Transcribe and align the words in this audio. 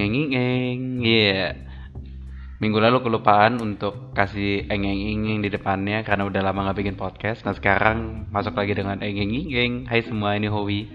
eng 0.00 0.32
eng 0.32 0.80
iya. 1.04 1.54
Minggu 2.60 2.76
lalu 2.76 3.00
kelupaan 3.00 3.56
untuk 3.60 4.12
kasih 4.12 4.68
eng 4.68 4.84
eng 4.84 5.40
di 5.40 5.48
depannya 5.48 6.04
karena 6.04 6.28
udah 6.28 6.40
lama 6.44 6.68
nggak 6.68 6.78
bikin 6.80 6.96
podcast. 6.96 7.44
Nah 7.48 7.56
sekarang 7.56 8.28
masuk 8.28 8.52
lagi 8.56 8.76
dengan 8.76 9.00
eng 9.00 9.16
eng 9.16 9.88
hai 9.88 10.04
semua 10.04 10.36
ini 10.36 10.48
Howie 10.48 10.88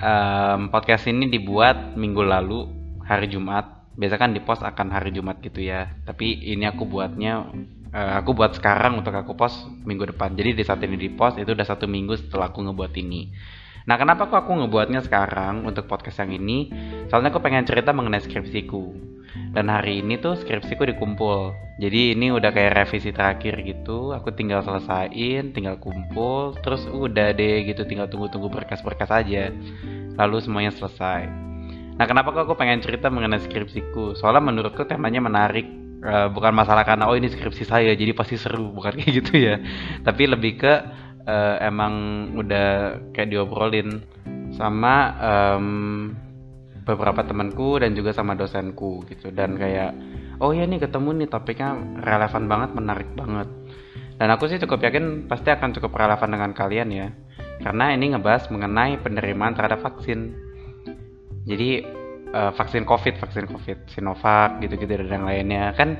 um, 0.00 0.68
podcast 0.68 1.08
ini 1.08 1.26
dibuat 1.32 1.96
minggu 1.96 2.22
lalu 2.22 2.68
hari 3.02 3.30
Jumat. 3.32 3.90
Biasa 3.96 4.20
kan 4.20 4.36
di 4.36 4.44
post 4.44 4.60
akan 4.60 4.92
hari 4.92 5.10
Jumat 5.10 5.40
gitu 5.40 5.64
ya. 5.64 5.88
Tapi 6.04 6.52
ini 6.52 6.68
aku 6.68 6.84
buatnya 6.84 7.48
uh, 7.96 8.12
aku 8.20 8.36
buat 8.36 8.54
sekarang 8.54 9.00
untuk 9.00 9.16
aku 9.16 9.34
post 9.34 9.66
minggu 9.88 10.14
depan. 10.14 10.36
Jadi 10.36 10.52
di 10.52 10.62
saat 10.62 10.84
ini 10.84 11.00
di 11.00 11.10
post 11.10 11.40
itu 11.40 11.48
udah 11.48 11.66
satu 11.66 11.88
minggu 11.88 12.14
setelah 12.20 12.52
aku 12.52 12.60
ngebuat 12.60 12.92
ini 13.00 13.32
nah 13.86 13.96
kenapa 13.96 14.26
kok 14.26 14.44
aku 14.44 14.52
ngebuatnya 14.66 15.00
sekarang 15.06 15.62
untuk 15.62 15.86
podcast 15.86 16.20
yang 16.26 16.34
ini? 16.34 16.68
Soalnya 17.06 17.30
aku 17.30 17.38
pengen 17.38 17.62
cerita 17.62 17.94
mengenai 17.94 18.20
skripsiku. 18.20 19.14
Dan 19.56 19.72
hari 19.72 20.04
ini 20.04 20.20
tuh 20.20 20.36
skripsiku 20.36 20.84
dikumpul. 20.84 21.54
Jadi 21.80 22.12
ini 22.12 22.28
udah 22.28 22.52
kayak 22.52 22.76
revisi 22.76 23.08
terakhir 23.14 23.56
gitu. 23.64 24.12
Aku 24.12 24.32
tinggal 24.32 24.60
selesain 24.60 25.52
tinggal 25.56 25.80
kumpul 25.80 26.56
terus 26.60 26.84
udah 26.88 27.32
deh 27.32 27.64
gitu 27.64 27.84
tinggal 27.88 28.08
tunggu-tunggu 28.08 28.52
berkas-berkas 28.52 29.08
aja. 29.08 29.48
Lalu 30.16 30.36
semuanya 30.44 30.72
selesai. 30.72 31.28
Nah, 31.96 32.04
kenapa 32.04 32.28
kok 32.36 32.52
aku 32.52 32.54
pengen 32.60 32.84
cerita 32.84 33.08
mengenai 33.08 33.40
skripsiku? 33.40 34.16
Soalnya 34.20 34.44
menurutku 34.44 34.84
temanya 34.84 35.24
menarik. 35.24 35.64
Uh, 36.06 36.28
bukan 36.30 36.52
masalah 36.52 36.84
karena 36.84 37.08
oh 37.08 37.16
ini 37.16 37.26
skripsi 37.26 37.64
saya 37.66 37.90
jadi 37.96 38.12
pasti 38.12 38.36
seru, 38.36 38.68
bukan 38.70 38.94
kayak 39.00 39.12
gitu 39.24 39.32
ya. 39.40 39.56
Tapi 40.04 40.28
lebih 40.28 40.60
ke 40.60 40.72
uh, 41.26 41.56
emang 41.60 41.94
udah 42.38 42.98
kayak 43.12 43.28
diobrolin 43.34 44.00
sama 44.54 44.94
um, 45.18 45.66
beberapa 46.86 47.26
temanku 47.26 47.82
dan 47.82 47.98
juga 47.98 48.14
sama 48.14 48.38
dosenku 48.38 49.02
gitu 49.10 49.34
dan 49.34 49.58
kayak 49.58 49.90
oh 50.38 50.54
ya 50.54 50.64
nih 50.64 50.78
ketemu 50.78 51.24
nih 51.24 51.28
topiknya 51.28 51.76
relevan 52.00 52.46
banget, 52.46 52.70
menarik 52.72 53.10
banget. 53.18 53.48
Dan 54.16 54.32
aku 54.32 54.48
sih 54.48 54.56
cukup 54.56 54.80
yakin 54.80 55.28
pasti 55.28 55.52
akan 55.52 55.76
cukup 55.76 55.92
relevan 55.92 56.32
dengan 56.32 56.50
kalian 56.56 56.88
ya. 56.88 57.08
Karena 57.60 57.92
ini 57.92 58.16
ngebahas 58.16 58.48
mengenai 58.48 58.96
penerimaan 59.00 59.52
terhadap 59.52 59.84
vaksin 59.84 60.46
jadi 61.46 61.86
uh, 62.34 62.52
vaksin 62.58 62.82
covid 62.84 63.14
vaksin 63.16 63.46
covid 63.46 63.78
sinovac 63.88 64.58
gitu-gitu 64.60 64.98
dan 64.98 65.08
yang 65.22 65.24
lainnya 65.24 65.64
kan 65.78 65.96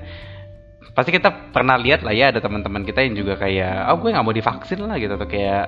pasti 0.92 1.10
kita 1.10 1.52
pernah 1.52 1.74
lihat 1.80 2.04
lah 2.06 2.14
ya 2.14 2.30
ada 2.30 2.38
teman-teman 2.38 2.84
kita 2.84 3.02
yang 3.02 3.14
juga 3.16 3.40
kayak 3.40 3.90
oh 3.90 3.96
gue 3.98 4.12
nggak 4.12 4.26
mau 4.26 4.34
divaksin 4.36 4.80
lah 4.84 4.96
gitu 5.00 5.16
atau 5.16 5.28
kayak 5.28 5.64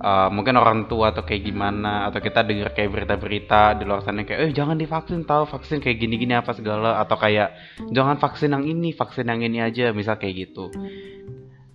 uh, 0.00 0.28
mungkin 0.32 0.56
orang 0.56 0.90
tua 0.90 1.12
atau 1.12 1.22
kayak 1.22 1.42
gimana 1.46 2.08
atau 2.10 2.20
kita 2.20 2.42
dengar 2.42 2.72
kayak 2.72 2.90
berita-berita 2.92 3.78
di 3.78 3.84
luar 3.84 4.02
sana 4.02 4.24
kayak 4.24 4.40
eh 4.48 4.50
jangan 4.52 4.76
divaksin 4.76 5.22
tahu 5.28 5.44
vaksin 5.46 5.78
kayak 5.78 5.96
gini-gini 6.00 6.34
apa 6.36 6.52
segala 6.56 6.98
atau 7.00 7.16
kayak 7.20 7.54
jangan 7.92 8.16
vaksin 8.16 8.52
yang 8.52 8.64
ini 8.64 8.96
vaksin 8.96 9.28
yang 9.28 9.40
ini 9.44 9.58
aja 9.62 9.92
misal 9.92 10.16
kayak 10.16 10.48
gitu 10.48 10.72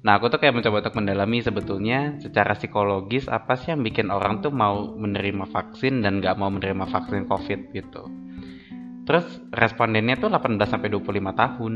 Nah, 0.02 0.18
aku 0.18 0.34
tuh 0.34 0.42
kayak 0.42 0.58
mencoba 0.58 0.82
untuk 0.82 0.98
mendalami 0.98 1.46
sebetulnya 1.46 2.18
secara 2.18 2.58
psikologis 2.58 3.30
apa 3.30 3.54
sih 3.54 3.70
yang 3.70 3.86
bikin 3.86 4.10
orang 4.10 4.42
tuh 4.42 4.50
mau 4.50 4.98
menerima 4.98 5.46
vaksin 5.46 6.02
dan 6.02 6.26
gak 6.26 6.42
mau 6.42 6.50
menerima 6.50 6.90
vaksin 6.90 7.30
COVID 7.30 7.70
gitu. 7.70 8.10
Terus 9.06 9.26
respondennya 9.54 10.18
tuh 10.18 10.34
18 10.34 10.58
sampai 10.66 10.90
25 10.90 11.06
tahun. 11.38 11.74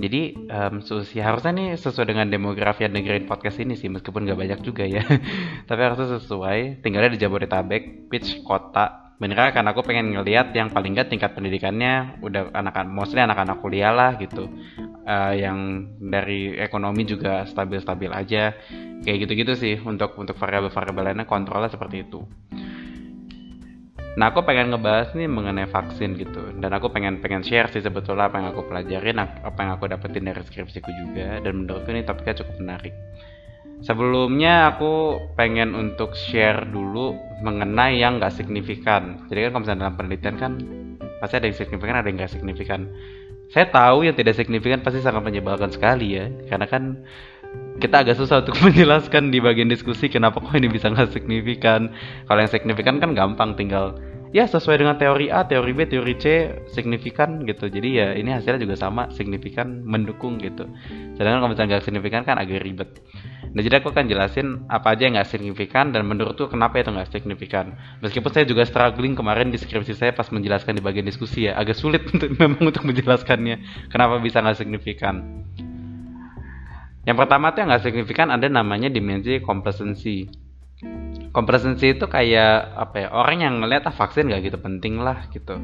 Jadi 0.00 0.48
um, 0.48 0.80
seusia 0.80 1.28
harusnya 1.28 1.52
nih 1.52 1.68
sesuai 1.76 2.08
dengan 2.08 2.26
demografi 2.32 2.88
yang 2.88 2.96
dengerin 2.96 3.28
podcast 3.28 3.60
ini 3.60 3.76
sih 3.76 3.92
meskipun 3.92 4.24
gak 4.24 4.40
banyak 4.40 4.60
juga 4.64 4.88
ya. 4.88 5.04
Tapi 5.68 5.80
harusnya 5.80 6.16
sesuai. 6.16 6.80
Tinggalnya 6.80 7.12
di 7.12 7.20
Jabodetabek, 7.20 8.08
pitch 8.08 8.40
kota 8.40 9.00
bener 9.20 9.52
kan 9.52 9.68
aku 9.68 9.84
pengen 9.84 10.16
ngeliat 10.16 10.56
yang 10.56 10.72
paling 10.72 10.96
nggak 10.96 11.12
tingkat 11.12 11.36
pendidikannya 11.36 12.16
udah 12.24 12.56
anak-anak 12.56 12.88
mostly 12.88 13.20
anak-anak 13.20 13.60
kuliah 13.60 13.92
lah 13.92 14.16
gitu 14.16 14.48
uh, 15.04 15.36
yang 15.36 15.92
dari 16.00 16.56
ekonomi 16.56 17.04
juga 17.04 17.44
stabil-stabil 17.44 18.08
aja 18.08 18.56
kayak 19.04 19.28
gitu-gitu 19.28 19.52
sih 19.60 19.74
untuk 19.76 20.16
untuk 20.16 20.40
variabel-variabel 20.40 21.12
lainnya 21.12 21.28
kontrolnya 21.28 21.68
seperti 21.68 22.08
itu 22.08 22.24
Nah 24.18 24.34
aku 24.34 24.42
pengen 24.42 24.74
ngebahas 24.74 25.14
nih 25.14 25.30
mengenai 25.30 25.70
vaksin 25.70 26.18
gitu 26.18 26.58
dan 26.58 26.70
aku 26.74 26.90
pengen 26.90 27.22
pengen 27.22 27.46
share 27.46 27.70
sih 27.70 27.78
sebetulnya 27.78 28.26
apa 28.26 28.42
yang 28.42 28.50
aku 28.50 28.66
pelajarin 28.66 29.22
apa 29.22 29.58
yang 29.62 29.70
aku 29.78 29.86
dapetin 29.86 30.26
dari 30.26 30.42
skripsiku 30.42 30.90
juga 31.06 31.38
dan 31.38 31.52
menurutku 31.62 31.94
ini 31.94 32.02
topiknya 32.02 32.42
cukup 32.42 32.56
menarik. 32.58 32.94
Sebelumnya 33.80 34.76
aku 34.76 35.16
pengen 35.40 35.72
untuk 35.72 36.12
share 36.12 36.68
dulu 36.68 37.16
mengenai 37.40 37.96
yang 37.96 38.20
nggak 38.20 38.36
signifikan. 38.36 39.24
Jadi 39.32 39.48
kan 39.48 39.50
kalau 39.56 39.62
misalnya 39.64 39.80
dalam 39.88 39.96
penelitian 39.96 40.36
kan 40.36 40.52
pasti 41.22 41.34
ada 41.40 41.46
yang 41.48 41.56
signifikan, 41.56 41.94
ada 41.96 42.08
yang 42.10 42.18
nggak 42.20 42.32
signifikan. 42.32 42.80
Saya 43.50 43.66
tahu 43.72 44.04
yang 44.04 44.14
tidak 44.14 44.36
signifikan 44.36 44.84
pasti 44.84 45.00
sangat 45.00 45.24
menyebalkan 45.24 45.72
sekali 45.72 46.12
ya, 46.12 46.28
karena 46.46 46.68
kan 46.68 47.02
kita 47.80 48.04
agak 48.04 48.20
susah 48.20 48.44
untuk 48.44 48.60
menjelaskan 48.64 49.32
di 49.32 49.40
bagian 49.40 49.72
diskusi 49.72 50.12
kenapa 50.12 50.38
kok 50.38 50.52
ini 50.52 50.68
bisa 50.68 50.92
nggak 50.92 51.16
signifikan. 51.16 51.88
Kalau 52.28 52.38
yang 52.38 52.52
signifikan 52.52 53.00
kan 53.00 53.16
gampang, 53.16 53.56
tinggal 53.56 53.96
ya 54.30 54.46
sesuai 54.46 54.78
dengan 54.78 54.94
teori 54.94 55.26
A, 55.32 55.42
teori 55.42 55.74
B, 55.74 55.90
teori 55.90 56.14
C 56.20 56.24
signifikan 56.70 57.42
gitu. 57.48 57.66
Jadi 57.66 57.88
ya 57.98 58.14
ini 58.14 58.30
hasilnya 58.30 58.62
juga 58.62 58.76
sama, 58.78 59.10
signifikan 59.10 59.82
mendukung 59.82 60.38
gitu. 60.38 60.68
Sedangkan 61.18 61.42
kalau 61.42 61.50
misalnya 61.50 61.80
nggak 61.80 61.84
signifikan 61.88 62.22
kan 62.22 62.38
agak 62.38 62.62
ribet. 62.62 63.02
Nah 63.50 63.66
jadi 63.66 63.82
aku 63.82 63.90
akan 63.90 64.06
jelasin 64.06 64.62
apa 64.70 64.94
aja 64.94 65.10
yang 65.10 65.18
nggak 65.18 65.26
signifikan 65.26 65.90
dan 65.90 66.06
menurutku 66.06 66.46
kenapa 66.46 66.78
itu 66.78 66.94
nggak 66.94 67.10
signifikan. 67.10 67.74
Meskipun 67.98 68.30
saya 68.30 68.46
juga 68.46 68.62
struggling 68.62 69.18
kemarin 69.18 69.50
di 69.50 69.58
skripsi 69.58 69.98
saya 69.98 70.12
pas 70.14 70.30
menjelaskan 70.30 70.78
di 70.78 70.82
bagian 70.84 71.08
diskusi 71.08 71.50
ya, 71.50 71.58
agak 71.58 71.74
sulit 71.74 72.06
untuk 72.14 72.30
memang 72.38 72.70
untuk 72.70 72.86
menjelaskannya 72.86 73.88
kenapa 73.90 74.22
bisa 74.22 74.38
nggak 74.38 74.58
signifikan. 74.62 75.42
Yang 77.08 77.16
pertama 77.16 77.52
tuh 77.52 77.64
yang 77.64 77.68
nggak 77.72 77.84
signifikan 77.84 78.28
ada 78.28 78.46
namanya 78.46 78.92
dimensi 78.92 79.40
complacency 79.40 80.28
kompresensi 81.30 81.92
itu 81.92 82.08
kayak 82.08 82.72
apa 82.72 82.96
ya 83.04 83.08
orang 83.12 83.44
yang 83.44 83.54
ngelihat 83.60 83.92
ah 83.92 83.94
vaksin 83.94 84.32
nggak 84.32 84.50
gitu 84.50 84.58
penting 84.58 84.98
lah 84.98 85.28
gitu. 85.30 85.60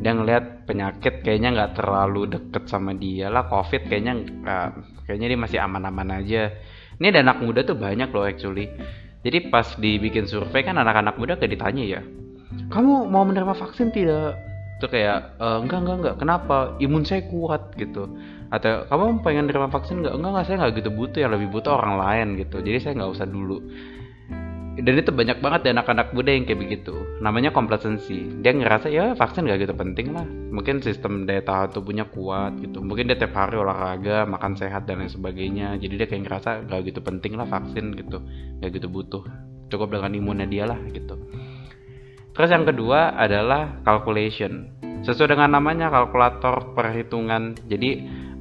Dia 0.00 0.12
ngelihat 0.16 0.64
penyakit 0.64 1.20
kayaknya 1.20 1.52
nggak 1.54 1.72
terlalu 1.78 2.32
deket 2.32 2.64
sama 2.66 2.96
dia 2.96 3.28
lah 3.28 3.44
covid 3.46 3.86
kayaknya 3.86 4.24
uh, 4.48 4.68
kayaknya 5.04 5.36
dia 5.36 5.38
masih 5.38 5.58
aman-aman 5.60 6.24
aja. 6.24 6.50
Ini 6.96 7.06
ada 7.12 7.20
anak 7.20 7.38
muda 7.44 7.60
tuh 7.62 7.76
banyak 7.76 8.08
loh 8.10 8.24
actually. 8.24 8.72
Jadi 9.24 9.48
pas 9.52 9.64
dibikin 9.76 10.28
survei 10.28 10.64
kan 10.64 10.76
anak-anak 10.76 11.16
muda 11.16 11.36
kayak 11.36 11.56
ditanya 11.56 11.84
ya 11.84 12.02
kamu 12.70 13.10
mau 13.10 13.26
menerima 13.26 13.54
vaksin 13.54 13.90
tidak? 13.90 14.38
Itu 14.78 14.86
kayak 14.90 15.38
e, 15.38 15.46
enggak 15.64 15.78
enggak 15.86 15.96
enggak. 16.00 16.16
Kenapa? 16.22 16.56
Imun 16.78 17.06
saya 17.06 17.26
kuat 17.26 17.74
gitu 17.78 18.10
atau 18.54 18.86
kamu 18.86 19.26
pengen 19.26 19.50
menerima 19.50 19.68
vaksin 19.74 20.06
enggak 20.06 20.14
enggak 20.14 20.30
enggak 20.30 20.46
saya 20.46 20.56
enggak 20.62 20.72
gitu 20.78 20.90
butuh 20.94 21.18
yang 21.18 21.32
lebih 21.34 21.48
butuh 21.50 21.72
orang 21.74 21.94
lain 21.98 22.28
gitu. 22.38 22.62
Jadi 22.62 22.78
saya 22.78 22.92
nggak 23.02 23.10
usah 23.10 23.26
dulu. 23.26 23.58
Dan 24.74 24.98
itu 24.98 25.14
banyak 25.14 25.38
banget 25.38 25.70
ya 25.70 25.72
anak-anak 25.78 26.10
muda 26.10 26.34
yang 26.34 26.50
kayak 26.50 26.58
begitu. 26.58 26.94
Namanya 27.22 27.54
complacency. 27.54 28.26
Dia 28.42 28.50
ngerasa 28.50 28.90
ya 28.90 29.14
vaksin 29.14 29.46
gak 29.46 29.62
gitu 29.62 29.70
penting 29.70 30.10
lah. 30.10 30.26
Mungkin 30.26 30.82
sistem 30.82 31.30
daya 31.30 31.46
tahan 31.46 31.70
tubuhnya 31.70 32.10
kuat 32.10 32.58
gitu. 32.58 32.82
Mungkin 32.82 33.06
dia 33.06 33.14
tiap 33.14 33.38
hari 33.38 33.54
olahraga 33.54 34.26
makan 34.26 34.58
sehat 34.58 34.90
dan 34.90 34.98
lain 34.98 35.14
sebagainya. 35.14 35.78
Jadi 35.78 35.94
dia 35.94 36.06
kayak 36.10 36.26
ngerasa 36.26 36.66
gak 36.66 36.90
gitu 36.90 36.98
penting 37.06 37.38
lah 37.38 37.46
vaksin 37.46 37.94
gitu. 37.94 38.18
Gak 38.58 38.74
gitu 38.74 38.90
butuh. 38.90 39.22
Cukup 39.70 39.94
dengan 39.94 40.10
imunnya 40.10 40.50
dia 40.50 40.66
lah 40.66 40.78
gitu. 40.90 41.22
Terus 42.34 42.50
yang 42.50 42.66
kedua 42.66 43.14
adalah 43.14 43.78
calculation. 43.86 44.74
Sesuai 45.06 45.38
dengan 45.38 45.54
namanya 45.54 45.86
kalkulator 45.86 46.74
perhitungan. 46.74 47.54
Jadi 47.70 47.90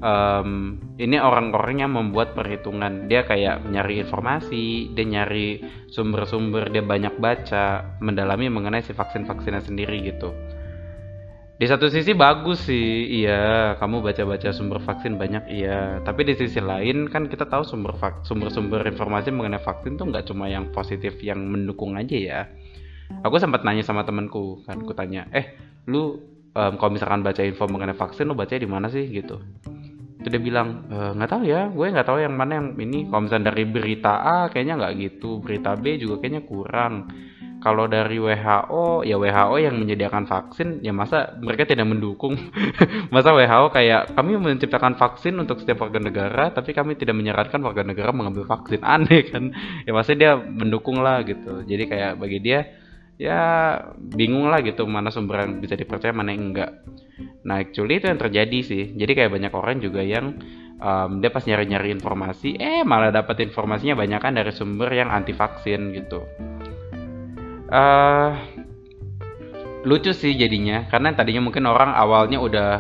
um, 0.03 0.77
ini 0.99 1.15
orang-orang 1.17 1.87
membuat 1.87 2.35
perhitungan. 2.35 3.07
Dia 3.07 3.23
kayak 3.23 3.63
nyari 3.71 4.03
informasi 4.03 4.91
dia 4.91 5.05
nyari 5.07 5.63
sumber-sumber 5.89 6.69
dia 6.69 6.83
banyak 6.83 7.15
baca 7.17 7.97
mendalami 8.03 8.51
mengenai 8.51 8.83
si 8.83 8.91
vaksin-vaksinnya 8.91 9.63
sendiri 9.63 10.03
gitu. 10.03 10.35
Di 11.53 11.69
satu 11.69 11.87
sisi 11.87 12.11
bagus 12.11 12.67
sih 12.67 13.23
iya. 13.23 13.73
Kamu 13.79 14.03
baca-baca 14.03 14.51
sumber 14.51 14.83
vaksin 14.83 15.15
banyak 15.15 15.47
iya. 15.47 16.03
Tapi 16.03 16.27
di 16.27 16.33
sisi 16.35 16.59
lain 16.59 17.07
kan 17.07 17.31
kita 17.31 17.47
tahu 17.47 17.63
sumber 17.63 17.95
sumber-sumber 18.27 18.83
informasi 18.83 19.31
mengenai 19.31 19.63
vaksin 19.63 19.95
tuh 19.95 20.11
nggak 20.11 20.27
cuma 20.27 20.51
yang 20.51 20.67
positif 20.75 21.15
yang 21.23 21.39
mendukung 21.39 21.95
aja 21.95 22.17
ya. 22.19 22.41
Aku 23.23 23.39
sempat 23.39 23.63
nanya 23.63 23.85
sama 23.85 24.03
temanku 24.03 24.65
kan 24.65 24.81
aku 24.81 24.91
tanya 24.97 25.29
eh 25.29 25.53
lu 25.85 26.17
um, 26.57 26.73
kalau 26.81 26.91
misalkan 26.97 27.21
baca 27.21 27.45
info 27.45 27.69
mengenai 27.69 27.93
vaksin 27.93 28.25
lu 28.25 28.33
baca 28.33 28.57
di 28.57 28.67
mana 28.67 28.89
sih? 28.89 29.05
Gitu 29.05 29.37
itu 30.23 30.31
dia 30.31 30.39
bilang 30.39 30.87
e, 30.87 30.97
nggak 31.19 31.29
tahu 31.29 31.43
ya 31.43 31.67
gue 31.67 31.85
nggak 31.91 32.07
tahu 32.07 32.23
yang 32.23 32.31
mana 32.31 32.63
yang 32.63 32.67
ini. 32.79 33.11
Kalau 33.11 33.27
misalnya 33.27 33.51
dari 33.51 33.67
berita 33.67 34.23
A 34.23 34.37
kayaknya 34.47 34.79
nggak 34.79 34.93
gitu. 35.03 35.43
Berita 35.43 35.75
B 35.75 35.99
juga 35.99 36.23
kayaknya 36.23 36.47
kurang. 36.47 37.11
Kalau 37.59 37.87
dari 37.87 38.19
WHO 38.19 39.07
ya 39.07 39.15
WHO 39.15 39.55
yang 39.55 39.75
menyediakan 39.79 40.27
vaksin 40.27 40.83
ya 40.83 40.95
masa 40.95 41.35
mereka 41.39 41.67
tidak 41.67 41.87
mendukung? 41.87 42.35
Masa 43.15 43.31
WHO 43.31 43.71
kayak 43.71 44.15
kami 44.15 44.35
menciptakan 44.35 44.99
vaksin 44.99 45.39
untuk 45.39 45.63
setiap 45.63 45.87
warga 45.87 45.99
negara 45.99 46.51
tapi 46.51 46.75
kami 46.75 46.99
tidak 46.99 47.15
menyarankan 47.15 47.59
warga 47.63 47.83
negara 47.83 48.15
mengambil 48.15 48.47
vaksin. 48.47 48.79
Aneh 48.95 49.27
kan? 49.27 49.51
Ya 49.83 49.91
pasti 49.91 50.15
dia 50.15 50.39
mendukung 50.39 51.03
lah 51.03 51.23
gitu. 51.27 51.63
Jadi 51.63 51.83
kayak 51.87 52.19
bagi 52.19 52.39
dia 52.39 52.67
ya 53.15 53.39
bingung 53.95 54.49
lah 54.49 54.59
gitu 54.65 54.83
mana 54.89 55.13
sumber 55.13 55.45
yang 55.45 55.61
bisa 55.61 55.77
dipercaya 55.77 56.11
mana 56.11 56.33
yang 56.33 56.51
enggak 56.51 56.83
nah 57.45 57.61
actually 57.61 58.01
itu 58.01 58.09
yang 58.09 58.19
terjadi 58.19 58.59
sih. 58.63 58.83
Jadi 58.97 59.11
kayak 59.13 59.31
banyak 59.33 59.53
orang 59.53 59.77
juga 59.83 60.01
yang 60.01 60.37
um, 60.83 61.23
dia 61.23 61.31
pas 61.31 61.43
nyari-nyari 61.43 61.95
informasi 61.95 62.59
eh 62.59 62.83
malah 62.83 63.09
dapat 63.09 63.47
informasinya 63.47 63.95
banyak 63.95 64.19
kan 64.19 64.35
dari 64.35 64.51
sumber 64.51 64.91
yang 64.91 65.09
anti 65.09 65.31
vaksin 65.31 65.95
gitu. 65.95 66.19
Uh, 67.73 68.37
lucu 69.87 70.11
sih 70.13 70.35
jadinya. 70.35 70.85
Karena 70.91 71.15
tadinya 71.15 71.41
mungkin 71.43 71.65
orang 71.65 71.95
awalnya 71.95 72.37
udah 72.37 72.71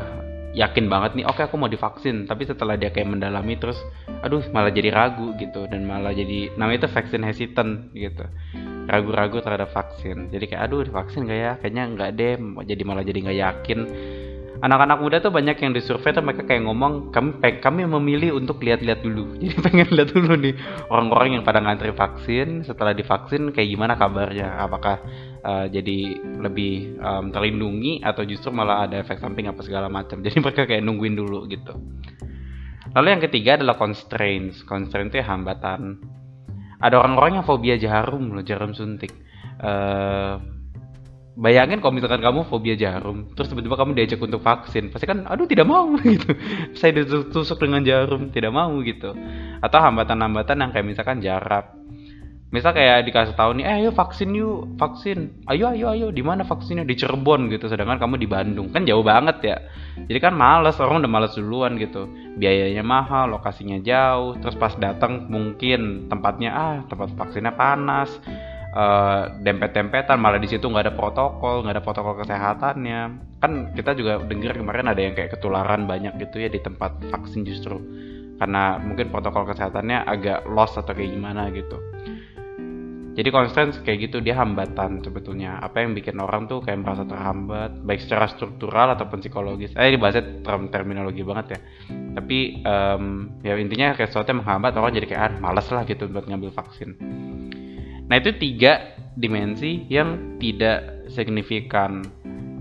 yakin 0.53 0.85
banget 0.85 1.17
nih 1.17 1.25
oke 1.25 1.41
okay, 1.41 1.43
aku 1.49 1.55
mau 1.57 1.71
divaksin. 1.71 2.29
Tapi 2.29 2.45
setelah 2.45 2.77
dia 2.77 2.93
kayak 2.93 3.09
mendalami 3.09 3.57
terus 3.57 3.79
aduh 4.21 4.43
malah 4.53 4.69
jadi 4.69 4.93
ragu 4.93 5.33
gitu. 5.39 5.65
Dan 5.65 5.87
malah 5.87 6.13
jadi 6.13 6.53
namanya 6.59 6.85
itu 6.85 6.89
vaksin 6.91 7.23
hesitant 7.25 7.89
gitu. 7.95 8.27
Ragu-ragu 8.83 9.39
terhadap 9.39 9.71
vaksin. 9.71 10.29
Jadi 10.29 10.53
kayak 10.53 10.67
aduh 10.67 10.83
divaksin 10.83 11.25
gak 11.25 11.39
ya? 11.39 11.51
Kayaknya 11.57 11.83
nggak 11.95 12.09
deh 12.19 12.33
jadi 12.67 12.83
malah 12.83 13.03
jadi 13.07 13.19
nggak 13.23 13.39
yakin 13.39 13.79
anak-anak 14.63 14.97
muda 15.03 15.19
tuh 15.19 15.27
banyak 15.27 15.59
yang 15.59 15.75
disurvey 15.75 16.15
tuh 16.15 16.23
mereka 16.23 16.47
kayak 16.47 16.63
ngomong 16.63 17.11
kami 17.11 17.35
kami 17.59 17.83
memilih 17.83 18.39
untuk 18.39 18.63
lihat-lihat 18.63 19.03
dulu. 19.03 19.35
Jadi 19.43 19.59
pengen 19.59 19.91
lihat 19.91 20.15
dulu 20.15 20.33
nih 20.39 20.55
orang-orang 20.87 21.35
yang 21.35 21.43
pada 21.43 21.59
ngantri 21.59 21.91
vaksin 21.91 22.63
setelah 22.63 22.95
divaksin 22.95 23.51
kayak 23.51 23.67
gimana 23.67 23.99
kabarnya? 23.99 24.63
Apakah 24.63 25.03
uh, 25.43 25.65
jadi 25.67 26.15
lebih 26.39 26.95
um, 27.03 27.35
terlindungi 27.35 27.99
atau 27.99 28.23
justru 28.23 28.55
malah 28.55 28.87
ada 28.87 29.03
efek 29.03 29.19
samping 29.19 29.51
apa 29.51 29.59
segala 29.67 29.91
macam? 29.91 30.21
Jadi 30.25 30.39
mereka 30.39 30.63
kayak 30.63 30.79
nungguin 30.79 31.15
dulu 31.19 31.43
gitu. 31.51 31.75
Lalu 32.93 33.07
yang 33.09 33.23
ketiga 33.25 33.59
adalah 33.59 33.75
constraints. 33.75 34.63
Constraint 34.63 35.11
itu 35.11 35.19
ya 35.19 35.27
hambatan. 35.27 35.99
Ada 36.79 37.03
orang-orang 37.03 37.41
yang 37.41 37.45
fobia 37.47 37.75
jarum 37.75 38.31
loh 38.31 38.43
jarum 38.45 38.71
suntik. 38.71 39.11
Uh, 39.59 40.39
bayangin 41.33 41.81
kalau 41.81 41.97
misalkan 41.97 42.21
kamu 42.21 42.45
fobia 42.45 42.77
jarum 42.77 43.33
terus 43.33 43.49
tiba-tiba 43.49 43.73
kamu 43.73 43.97
diajak 43.97 44.21
untuk 44.21 44.45
vaksin 44.45 44.93
pasti 44.93 45.09
kan 45.09 45.25
aduh 45.25 45.49
tidak 45.49 45.65
mau 45.65 45.89
gitu. 46.05 46.33
Saya 46.77 47.01
ditusuk 47.01 47.57
dengan 47.57 47.81
jarum 47.81 48.29
tidak 48.29 48.53
mau 48.53 48.73
gitu. 48.85 49.17
Atau 49.59 49.79
hambatan-hambatan 49.81 50.61
yang 50.61 50.71
kayak 50.71 50.85
misalkan 50.85 51.19
jarak 51.19 51.73
misal 52.53 52.69
kayak 52.69 53.09
dikasih 53.09 53.33
tahu 53.33 53.57
nih 53.57 53.65
eh 53.65 53.75
ayo 53.81 53.89
vaksin 53.89 54.29
yuk 54.37 54.77
vaksin. 54.77 55.41
Ayo 55.49 55.73
ayo 55.73 55.89
ayo 55.89 56.07
di 56.13 56.21
mana 56.21 56.45
vaksinnya 56.45 56.85
di 56.85 56.93
Cirebon 56.93 57.49
gitu. 57.49 57.65
Sedangkan 57.65 57.97
kamu 57.97 58.21
di 58.21 58.29
Bandung 58.29 58.69
kan 58.69 58.85
jauh 58.85 59.01
banget 59.01 59.37
ya. 59.41 59.57
Jadi 60.05 60.19
kan 60.21 60.37
males 60.37 60.77
orang 60.77 61.01
udah 61.01 61.09
males 61.09 61.33
duluan 61.33 61.81
gitu. 61.81 62.05
Biayanya 62.37 62.85
mahal 62.85 63.33
lokasinya 63.33 63.81
jauh 63.81 64.37
terus 64.37 64.53
pas 64.53 64.77
datang 64.77 65.25
mungkin 65.33 66.05
tempatnya 66.13 66.53
ah 66.53 66.77
tempat 66.85 67.17
vaksinnya 67.17 67.57
panas 67.57 68.13
uh, 68.73 69.37
dempet-dempetan 69.39 70.17
malah 70.17 70.41
di 70.41 70.49
situ 70.49 70.65
nggak 70.65 70.89
ada 70.89 70.93
protokol 70.97 71.61
nggak 71.63 71.79
ada 71.79 71.83
protokol 71.85 72.13
kesehatannya. 72.19 73.01
Kan 73.39 73.71
kita 73.77 73.93
juga 73.93 74.19
dengar 74.25 74.57
kemarin 74.57 74.89
ada 74.89 75.01
yang 75.01 75.13
kayak 75.13 75.37
ketularan 75.37 75.85
banyak 75.85 76.17
gitu 76.19 76.41
ya 76.41 76.49
di 76.49 76.59
tempat 76.59 76.97
vaksin 77.13 77.45
justru. 77.45 77.77
Karena 78.41 78.81
mungkin 78.81 79.13
protokol 79.13 79.45
kesehatannya 79.45 80.03
agak 80.09 80.49
lost 80.49 80.75
atau 80.75 80.91
kayak 80.91 81.13
gimana 81.13 81.53
gitu. 81.53 81.77
Jadi 83.13 83.29
constraints 83.29 83.77
kayak 83.85 84.09
gitu 84.09 84.25
dia 84.25 84.33
hambatan 84.33 85.05
sebetulnya. 85.05 85.61
Apa 85.61 85.85
yang 85.85 85.93
bikin 85.93 86.17
orang 86.17 86.49
tuh 86.49 86.65
kayak 86.65 86.81
merasa 86.81 87.05
terhambat 87.05 87.85
baik 87.85 88.01
secara 88.01 88.25
struktural 88.25 88.89
ataupun 88.97 89.21
psikologis. 89.21 89.69
Eh 89.77 89.93
ini 89.93 90.01
bahasnya 90.01 90.41
term 90.41 90.73
terminologi 90.73 91.21
banget 91.21 91.45
ya. 91.53 91.59
Tapi 92.17 92.65
um, 92.65 93.37
ya 93.45 93.53
intinya 93.53 93.93
kayak 93.93 94.09
sesuatu 94.09 94.33
yang 94.33 94.41
menghambat 94.41 94.73
orang 94.81 94.97
jadi 94.97 95.07
kayak 95.13 95.21
ah 95.21 95.33
males 95.45 95.67
lah 95.69 95.85
gitu 95.85 96.09
buat 96.09 96.25
ngambil 96.25 96.57
vaksin 96.57 96.97
Nah 98.13 98.21
itu 98.21 98.29
tiga 98.37 98.93
dimensi 99.17 99.89
yang 99.89 100.37
tidak 100.37 101.09
signifikan. 101.09 102.05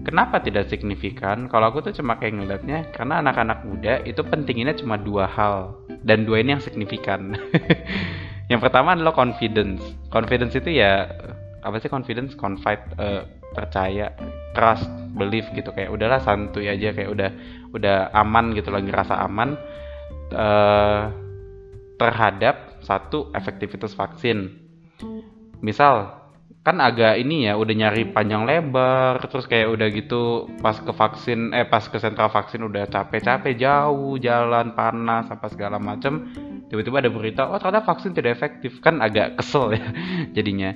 Kenapa 0.00 0.40
tidak 0.40 0.72
signifikan? 0.72 1.44
Kalau 1.52 1.69
aku 1.69 1.84
tuh 1.84 1.93
cuma 1.93 2.16
kayak 2.16 2.40
ngeliatnya 2.40 2.88
karena 2.96 3.20
anak-anak 3.20 3.60
muda 3.69 4.00
itu 4.08 4.25
pentingnya 4.25 4.72
cuma 4.81 4.96
dua 4.96 5.28
hal 5.28 5.76
dan 6.08 6.25
dua 6.25 6.40
ini 6.40 6.56
yang 6.56 6.64
signifikan. 6.64 7.37
yang 8.50 8.64
pertama 8.64 8.96
adalah 8.96 9.12
confidence. 9.12 9.84
Confidence 10.08 10.56
itu 10.56 10.72
ya 10.72 11.04
apa 11.60 11.76
sih 11.84 11.93
confidence? 11.93 12.32
Confide, 12.32 12.88
uh, 12.96 13.28
percaya, 13.52 14.08
trust, 14.56 14.88
belief 15.12 15.44
gitu 15.52 15.69
kayak 15.76 15.93
udahlah 15.93 16.25
santuy 16.25 16.72
aja 16.72 16.96
kayak 16.96 17.12
udah 17.12 17.31
udah 17.76 18.08
aman 18.16 18.56
gitu 18.56 18.72
lagi 18.72 18.88
rasa 18.88 19.20
aman 19.20 19.60
uh, 20.32 21.12
terhadap 22.00 22.81
satu 22.81 23.28
efektivitas 23.37 23.93
vaksin 23.93 24.61
misal 25.62 26.20
kan 26.62 26.78
agak 26.78 27.18
ini 27.18 27.50
ya 27.50 27.58
udah 27.58 27.74
nyari 27.74 28.14
panjang 28.14 28.46
lebar 28.46 29.18
terus 29.26 29.50
kayak 29.50 29.66
udah 29.74 29.88
gitu 29.90 30.46
pas 30.62 30.78
ke 30.78 30.94
vaksin 30.94 31.50
eh 31.50 31.66
pas 31.66 31.82
ke 31.82 31.98
sentral 31.98 32.30
vaksin 32.30 32.62
udah 32.62 32.86
capek-capek 32.86 33.58
jauh 33.58 34.14
jalan 34.22 34.70
panas 34.78 35.26
apa 35.26 35.50
segala 35.50 35.82
macem 35.82 36.30
tiba-tiba 36.70 37.04
ada 37.04 37.10
berita 37.12 37.42
oh 37.52 37.60
ternyata 37.60 37.84
vaksin 37.84 38.16
tidak 38.16 38.40
efektif. 38.40 38.80
Kan 38.80 39.04
agak 39.04 39.36
kesel 39.36 39.76
ya 39.76 39.86
jadinya. 40.36 40.72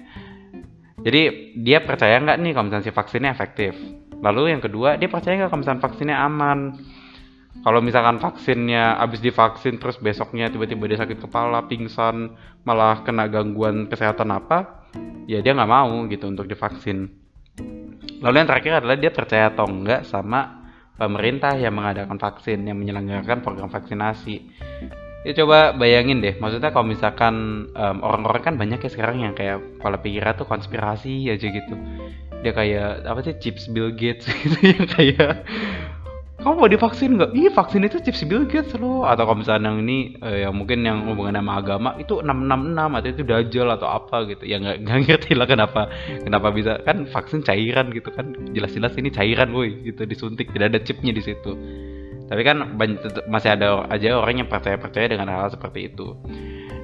Jadi 1.00 1.54
dia 1.62 1.80
percaya 1.80 2.20
nggak 2.20 2.36
nih 2.36 2.52
kalau 2.52 2.68
misalnya 2.68 2.84
si 2.84 2.92
vaksinnya 2.92 3.30
efektif? 3.32 3.72
Lalu 4.20 4.52
yang 4.52 4.60
kedua 4.60 5.00
dia 5.00 5.08
percaya 5.08 5.40
nggak 5.40 5.48
kalau 5.48 5.60
misalnya 5.64 5.80
vaksinnya 5.80 6.16
aman 6.20 6.58
kalau 7.66 7.82
misalkan 7.82 8.22
vaksinnya 8.22 9.02
habis 9.02 9.18
divaksin 9.18 9.82
terus 9.82 9.98
besoknya 9.98 10.46
tiba-tiba 10.46 10.86
dia 10.86 11.02
sakit 11.02 11.18
kepala 11.18 11.66
pingsan 11.66 12.38
malah 12.62 13.02
kena 13.02 13.26
gangguan 13.26 13.90
kesehatan 13.90 14.30
apa 14.30 14.86
ya 15.26 15.42
dia 15.42 15.50
nggak 15.50 15.66
mau 15.66 16.06
gitu 16.06 16.30
untuk 16.30 16.46
divaksin. 16.46 17.10
Lalu 18.22 18.34
yang 18.38 18.46
terakhir 18.46 18.72
adalah 18.78 18.94
dia 18.94 19.10
percaya 19.10 19.50
atau 19.50 19.66
enggak 19.66 20.06
sama 20.06 20.62
pemerintah 20.94 21.58
yang 21.58 21.74
mengadakan 21.74 22.22
vaksin 22.22 22.70
yang 22.70 22.78
menyelenggarakan 22.78 23.42
program 23.42 23.66
vaksinasi. 23.66 24.46
Ya 25.26 25.34
coba 25.42 25.74
bayangin 25.74 26.22
deh 26.22 26.38
maksudnya 26.38 26.70
kalau 26.70 26.86
misalkan 26.86 27.66
um, 27.74 27.96
orang-orang 27.98 28.46
kan 28.46 28.54
banyak 28.54 28.78
ya 28.78 28.90
sekarang 28.94 29.26
yang 29.26 29.34
kayak 29.34 29.58
kepala 29.82 29.98
pikiran 29.98 30.38
tuh 30.38 30.46
konspirasi 30.46 31.34
aja 31.34 31.46
gitu. 31.50 31.74
Dia 32.46 32.54
kayak 32.54 33.10
apa 33.10 33.26
sih 33.26 33.34
chips 33.42 33.66
Bill 33.66 33.90
Gates 33.90 34.30
gitu 34.46 34.54
yang 34.62 34.86
kayak 34.86 35.42
kamu 36.46 36.62
mau 36.62 36.70
divaksin 36.70 37.18
nggak? 37.18 37.34
Iya 37.34 37.50
vaksin 37.50 37.82
itu 37.90 37.98
chips 38.06 38.22
Bill 38.22 38.46
Gates 38.46 38.70
loh. 38.78 39.02
Atau 39.02 39.26
kalau 39.26 39.42
misalnya 39.42 39.74
yang 39.74 39.82
ini 39.82 40.14
eh, 40.22 40.46
yang 40.46 40.54
mungkin 40.54 40.86
yang 40.86 41.02
hubungan 41.10 41.34
sama 41.34 41.58
agama 41.58 41.90
itu 41.98 42.22
666 42.22 42.94
atau 42.94 43.08
itu 43.10 43.22
dajjal 43.26 43.68
atau 43.74 43.88
apa 43.90 44.16
gitu. 44.30 44.46
Ya 44.46 44.62
nggak 44.62 44.86
nggak 44.86 44.98
ngerti 45.10 45.32
lah 45.34 45.50
kenapa 45.50 45.90
kenapa 46.22 46.54
bisa 46.54 46.78
kan 46.86 47.02
vaksin 47.10 47.42
cairan 47.42 47.90
gitu 47.90 48.14
kan. 48.14 48.30
Jelas-jelas 48.54 48.94
ini 48.94 49.10
cairan 49.10 49.50
woi 49.50 49.74
gitu 49.90 50.06
disuntik 50.06 50.54
tidak 50.54 50.70
ada 50.70 50.80
chipnya 50.86 51.10
di 51.10 51.22
situ. 51.26 51.50
Tapi 52.30 52.42
kan 52.46 52.78
masih 53.26 53.50
ada 53.58 53.82
aja 53.90 54.14
orang 54.14 54.46
yang 54.46 54.50
percaya-percaya 54.50 55.18
dengan 55.18 55.26
hal, 55.26 55.46
hal 55.46 55.50
seperti 55.50 55.90
itu. 55.90 56.14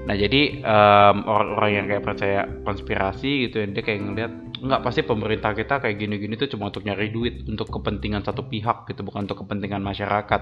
Nah 0.02 0.18
jadi 0.18 0.58
um, 0.66 1.16
orang-orang 1.30 1.70
yang 1.78 1.86
kayak 1.86 2.02
percaya 2.02 2.40
konspirasi 2.66 3.48
gitu, 3.48 3.62
dia 3.70 3.82
kayak 3.86 4.00
ngeliat 4.02 4.32
nggak 4.62 4.82
pasti 4.82 5.02
pemerintah 5.02 5.54
kita 5.54 5.82
kayak 5.82 5.98
gini-gini 5.98 6.34
tuh 6.38 6.50
cuma 6.50 6.70
untuk 6.70 6.86
nyari 6.86 7.10
duit 7.10 7.46
untuk 7.46 7.70
kepentingan 7.70 8.22
satu 8.22 8.46
pihak 8.46 8.86
gitu 8.90 9.02
bukan 9.06 9.30
untuk 9.30 9.46
kepentingan 9.46 9.82
masyarakat. 9.82 10.40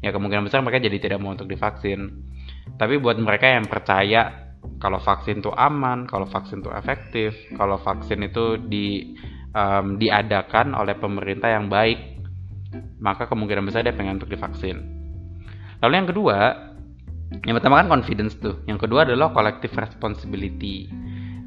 Ya 0.00 0.10
kemungkinan 0.14 0.46
besar 0.46 0.62
mereka 0.62 0.82
jadi 0.82 0.98
tidak 0.98 1.18
mau 1.18 1.34
untuk 1.34 1.50
divaksin. 1.50 2.24
Tapi 2.78 3.02
buat 3.02 3.18
mereka 3.18 3.50
yang 3.50 3.66
percaya 3.66 4.50
kalau 4.80 5.00
vaksin 5.00 5.40
itu 5.40 5.50
aman 5.52 6.04
kalau 6.08 6.28
vaksin 6.28 6.60
itu 6.60 6.70
efektif 6.72 7.32
kalau 7.56 7.80
vaksin 7.80 8.20
itu 8.24 8.60
di 8.60 9.16
um, 9.56 9.96
diadakan 9.96 10.76
oleh 10.76 10.96
pemerintah 10.96 11.52
yang 11.52 11.68
baik 11.72 12.20
maka 13.00 13.26
kemungkinan 13.26 13.66
besar 13.66 13.82
dia 13.82 13.96
pengen 13.96 14.20
untuk 14.20 14.30
divaksin. 14.30 14.78
Lalu 15.80 15.94
yang 15.96 16.08
kedua 16.12 16.38
yang 17.46 17.54
pertama 17.56 17.80
kan 17.82 17.88
confidence 17.88 18.34
tuh 18.38 18.58
yang 18.66 18.76
kedua 18.76 19.06
adalah 19.06 19.30
collective 19.30 19.74
responsibility 19.74 20.90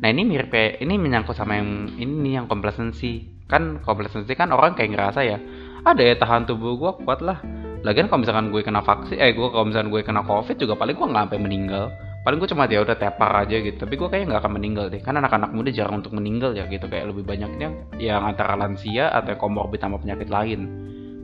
Nah 0.03 0.11
ini 0.11 0.27
mirip 0.27 0.51
kayak 0.51 0.83
ini 0.83 0.99
menyangkut 0.99 1.31
sama 1.31 1.55
yang 1.55 1.95
ini 1.95 2.35
yang 2.35 2.51
complacency. 2.51 3.23
Kan 3.47 3.79
complacency 3.87 4.35
kan 4.35 4.51
orang 4.51 4.75
kayak 4.75 4.91
ngerasa 4.91 5.23
ya, 5.23 5.39
ada 5.87 6.03
ya 6.03 6.19
tahan 6.19 6.43
tubuh 6.43 6.75
gue 6.75 6.91
kuat 7.07 7.23
lah. 7.23 7.39
Lagian 7.87 8.11
kalau 8.11 8.27
misalkan 8.27 8.51
gue 8.51 8.59
kena 8.59 8.83
vaksin, 8.83 9.15
eh 9.15 9.31
gue 9.31 9.47
kalau 9.47 9.63
misalkan 9.63 9.87
gue 9.95 10.03
kena 10.03 10.27
covid 10.27 10.59
juga 10.59 10.75
paling 10.75 10.99
gue 10.99 11.07
nggak 11.07 11.23
sampai 11.31 11.39
meninggal. 11.39 11.87
Paling 12.27 12.39
gue 12.39 12.49
cuma 12.51 12.67
ya 12.67 12.83
udah 12.83 12.99
tepar 12.99 13.31
aja 13.47 13.55
gitu. 13.63 13.79
Tapi 13.79 13.95
gue 13.95 14.07
kayaknya 14.11 14.35
nggak 14.35 14.41
akan 14.43 14.53
meninggal 14.59 14.85
deh. 14.91 14.99
Kan 14.99 15.15
anak-anak 15.15 15.55
muda 15.55 15.71
jarang 15.71 16.03
untuk 16.03 16.11
meninggal 16.19 16.51
ya 16.51 16.67
gitu. 16.67 16.83
Kayak 16.91 17.15
lebih 17.15 17.23
banyaknya 17.23 17.71
yang 17.95 18.27
antara 18.27 18.59
lansia 18.59 19.07
atau 19.07 19.35
yang 19.35 19.39
komorbid 19.39 19.79
sama 19.79 19.99
penyakit 20.03 20.27
lain. 20.27 20.67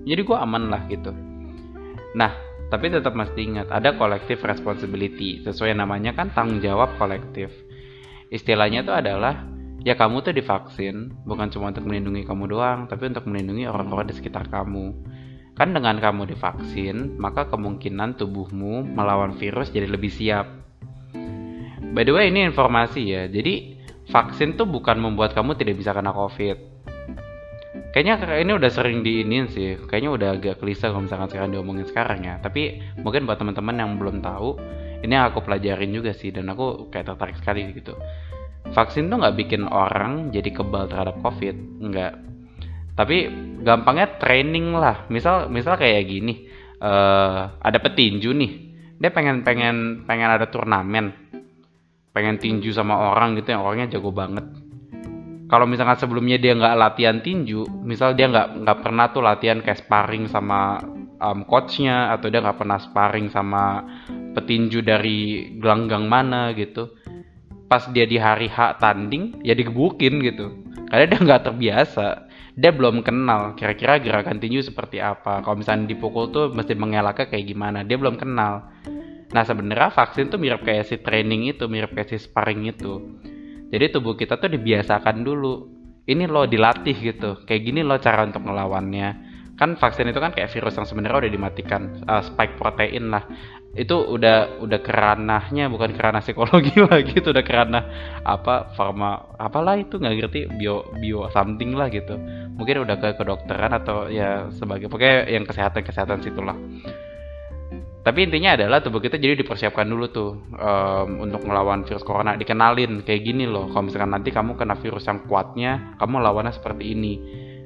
Jadi 0.08 0.22
gue 0.24 0.38
aman 0.39 0.72
lah 0.72 0.88
gitu. 0.88 1.12
Nah, 2.16 2.32
tapi 2.70 2.94
tetap 2.94 3.18
mesti 3.18 3.42
ingat 3.42 3.68
ada 3.74 3.98
collective 3.98 4.46
responsibility. 4.46 5.42
Sesuai 5.42 5.74
namanya 5.74 6.14
kan 6.14 6.30
tanggung 6.30 6.62
jawab 6.62 6.94
kolektif. 7.02 7.50
Istilahnya 8.30 8.86
itu 8.86 8.94
adalah 8.94 9.50
ya 9.82 9.98
kamu 9.98 10.22
tuh 10.22 10.38
divaksin 10.38 11.10
bukan 11.26 11.50
cuma 11.50 11.74
untuk 11.74 11.90
melindungi 11.90 12.30
kamu 12.30 12.46
doang 12.46 12.80
tapi 12.86 13.10
untuk 13.10 13.26
melindungi 13.26 13.66
orang-orang 13.66 14.14
di 14.14 14.16
sekitar 14.16 14.54
kamu. 14.54 14.94
Kan 15.58 15.74
dengan 15.74 15.98
kamu 15.98 16.30
divaksin 16.30 17.18
maka 17.18 17.50
kemungkinan 17.50 18.22
tubuhmu 18.22 18.86
melawan 18.86 19.34
virus 19.42 19.74
jadi 19.74 19.90
lebih 19.90 20.14
siap. 20.14 20.46
By 21.90 22.06
the 22.06 22.14
way 22.14 22.30
ini 22.30 22.46
informasi 22.54 23.02
ya. 23.02 23.26
Jadi 23.26 23.82
vaksin 24.14 24.62
tuh 24.62 24.70
bukan 24.70 25.02
membuat 25.02 25.34
kamu 25.34 25.58
tidak 25.58 25.82
bisa 25.82 25.90
kena 25.90 26.14
covid 26.14 26.78
kayaknya 27.91 28.15
ini 28.41 28.51
udah 28.53 28.72
sering 28.72 29.01
diinin 29.01 29.50
sih. 29.50 29.79
Kayaknya 29.89 30.12
udah 30.12 30.29
agak 30.38 30.55
klise 30.62 30.86
kalau 30.89 31.05
misalkan 31.05 31.29
sekarang 31.31 31.50
diomongin 31.53 31.86
sekarang 31.89 32.19
ya. 32.25 32.38
Tapi 32.41 32.81
mungkin 33.01 33.25
buat 33.25 33.41
teman-teman 33.41 33.75
yang 33.77 33.91
belum 33.98 34.22
tahu 34.22 34.60
ini 35.00 35.15
yang 35.15 35.31
aku 35.31 35.41
pelajarin 35.48 35.96
juga 35.96 36.12
sih 36.12 36.29
dan 36.29 36.51
aku 36.51 36.91
kayak 36.91 37.15
tertarik 37.15 37.36
sekali 37.39 37.72
gitu. 37.72 37.96
Vaksin 38.69 39.08
tuh 39.08 39.17
nggak 39.17 39.36
bikin 39.39 39.65
orang 39.65 40.29
jadi 40.29 40.51
kebal 40.51 40.91
terhadap 40.91 41.17
covid 41.24 41.55
nggak. 41.79 42.13
Tapi 43.00 43.17
gampangnya 43.63 44.19
training 44.19 44.75
lah. 44.75 45.08
Misal 45.08 45.48
misal 45.48 45.79
kayak 45.79 46.03
gini 46.03 46.51
uh, 46.84 47.55
ada 47.58 47.79
petinju 47.79 48.29
nih. 48.36 48.51
Dia 49.00 49.15
pengen 49.15 49.48
pengen 49.48 50.03
pengen 50.03 50.29
ada 50.29 50.51
turnamen. 50.51 51.15
Pengen 52.12 52.36
tinju 52.36 52.75
sama 52.75 53.15
orang 53.15 53.39
gitu 53.39 53.55
yang 53.55 53.63
orangnya 53.63 53.96
jago 53.96 54.12
banget 54.12 54.59
kalau 55.50 55.65
misalkan 55.65 55.98
sebelumnya 55.98 56.38
dia 56.38 56.53
nggak 56.53 56.77
latihan 56.77 57.18
tinju 57.25 57.65
misal 57.82 58.13
dia 58.13 58.29
nggak 58.29 58.63
nggak 58.63 58.79
pernah 58.86 59.10
tuh 59.10 59.25
latihan 59.25 59.60
kayak 59.65 59.82
sparring 59.82 60.29
sama 60.29 60.77
um, 61.20 61.44
coachnya 61.46 62.15
atau 62.15 62.32
dia 62.32 62.39
nggak 62.39 62.60
pernah 62.62 62.79
sparring 62.79 63.27
sama 63.29 63.84
petinju 64.34 64.79
dari 64.82 65.51
gelanggang 65.60 66.08
mana 66.08 66.56
gitu. 66.56 66.96
Pas 67.70 67.86
dia 67.94 68.10
di 68.10 68.18
hari 68.18 68.50
H 68.50 68.82
tanding 68.82 69.46
ya 69.46 69.53
digebukin 69.53 70.22
gitu. 70.25 70.53
Karena 70.89 71.06
dia 71.06 71.20
nggak 71.22 71.44
terbiasa. 71.50 72.29
Dia 72.60 72.75
belum 72.75 73.06
kenal 73.06 73.56
kira-kira 73.56 74.01
gerakan 74.01 74.41
tinju 74.41 74.65
seperti 74.65 75.00
apa. 75.00 75.46
Kalau 75.46 75.56
misalnya 75.56 75.88
dipukul 75.88 76.34
tuh 76.34 76.50
mesti 76.51 76.74
mengelaknya 76.74 77.29
kayak 77.29 77.46
gimana. 77.46 77.86
Dia 77.86 77.96
belum 77.96 78.18
kenal. 78.18 78.74
Nah 79.29 79.44
sebenarnya 79.46 79.94
vaksin 79.94 80.34
tuh 80.34 80.41
mirip 80.41 80.65
kayak 80.65 80.89
si 80.89 80.98
training 80.98 81.53
itu 81.53 81.70
mirip 81.70 81.94
kayak 81.94 82.10
si 82.10 82.18
sparring 82.18 82.65
itu 82.65 83.22
jadi 83.70 83.94
tubuh 83.94 84.18
kita 84.18 84.42
tuh 84.42 84.50
dibiasakan 84.50 85.22
dulu. 85.22 85.78
Ini 86.10 86.26
lo 86.26 86.50
dilatih 86.50 86.98
gitu. 86.98 87.46
Kayak 87.46 87.62
gini 87.62 87.86
lo 87.86 88.02
cara 88.02 88.26
untuk 88.26 88.42
melawannya. 88.42 89.30
Kan 89.54 89.78
vaksin 89.78 90.10
itu 90.10 90.18
kan 90.18 90.34
kayak 90.34 90.50
virus 90.50 90.74
yang 90.80 90.88
sebenarnya 90.90 91.28
udah 91.28 91.32
dimatikan 91.32 91.82
uh, 92.10 92.26
spike 92.26 92.58
protein 92.58 93.14
lah. 93.14 93.30
Itu 93.78 94.10
udah 94.10 94.58
udah 94.66 94.80
keranahnya 94.82 95.70
bukan 95.70 95.94
kerana 95.94 96.26
psikologi 96.26 96.74
lagi 96.90 97.14
itu 97.14 97.30
udah 97.30 97.46
kerana 97.46 97.80
apa 98.26 98.74
farma 98.74 99.38
apalah 99.38 99.78
itu 99.78 100.02
nggak 100.02 100.16
ngerti 100.18 100.40
bio 100.58 100.90
bio 100.98 101.30
something 101.30 101.78
lah 101.78 101.94
gitu. 101.94 102.18
Mungkin 102.58 102.90
udah 102.90 102.98
ke 102.98 103.14
kedokteran 103.14 103.78
atau 103.78 104.10
ya 104.10 104.50
sebagai 104.50 104.90
pokoknya 104.90 105.30
yang 105.30 105.46
kesehatan 105.46 105.86
kesehatan 105.86 106.26
situlah 106.26 106.58
tapi 108.00 108.24
intinya 108.24 108.56
adalah 108.56 108.79
tubuh 108.79 109.03
kita 109.03 109.20
jadi 109.20 109.36
dipersiapkan 109.36 109.84
dulu 109.84 110.06
tuh 110.08 110.32
um, 110.56 111.20
untuk 111.20 111.44
melawan 111.44 111.84
virus 111.84 112.00
corona. 112.08 112.39
Dikenalin 112.39 113.03
kayak 113.03 113.22
gini 113.27 113.44
loh 113.44 113.68
kalau 113.70 113.91
misalkan 113.91 114.15
nanti 114.15 114.32
kamu 114.32 114.56
kena 114.56 114.79
virus 114.79 115.03
yang 115.03 115.27
kuatnya 115.27 116.00
kamu 116.00 116.24
lawannya 116.24 116.56
seperti 116.56 116.96
ini. 116.96 117.13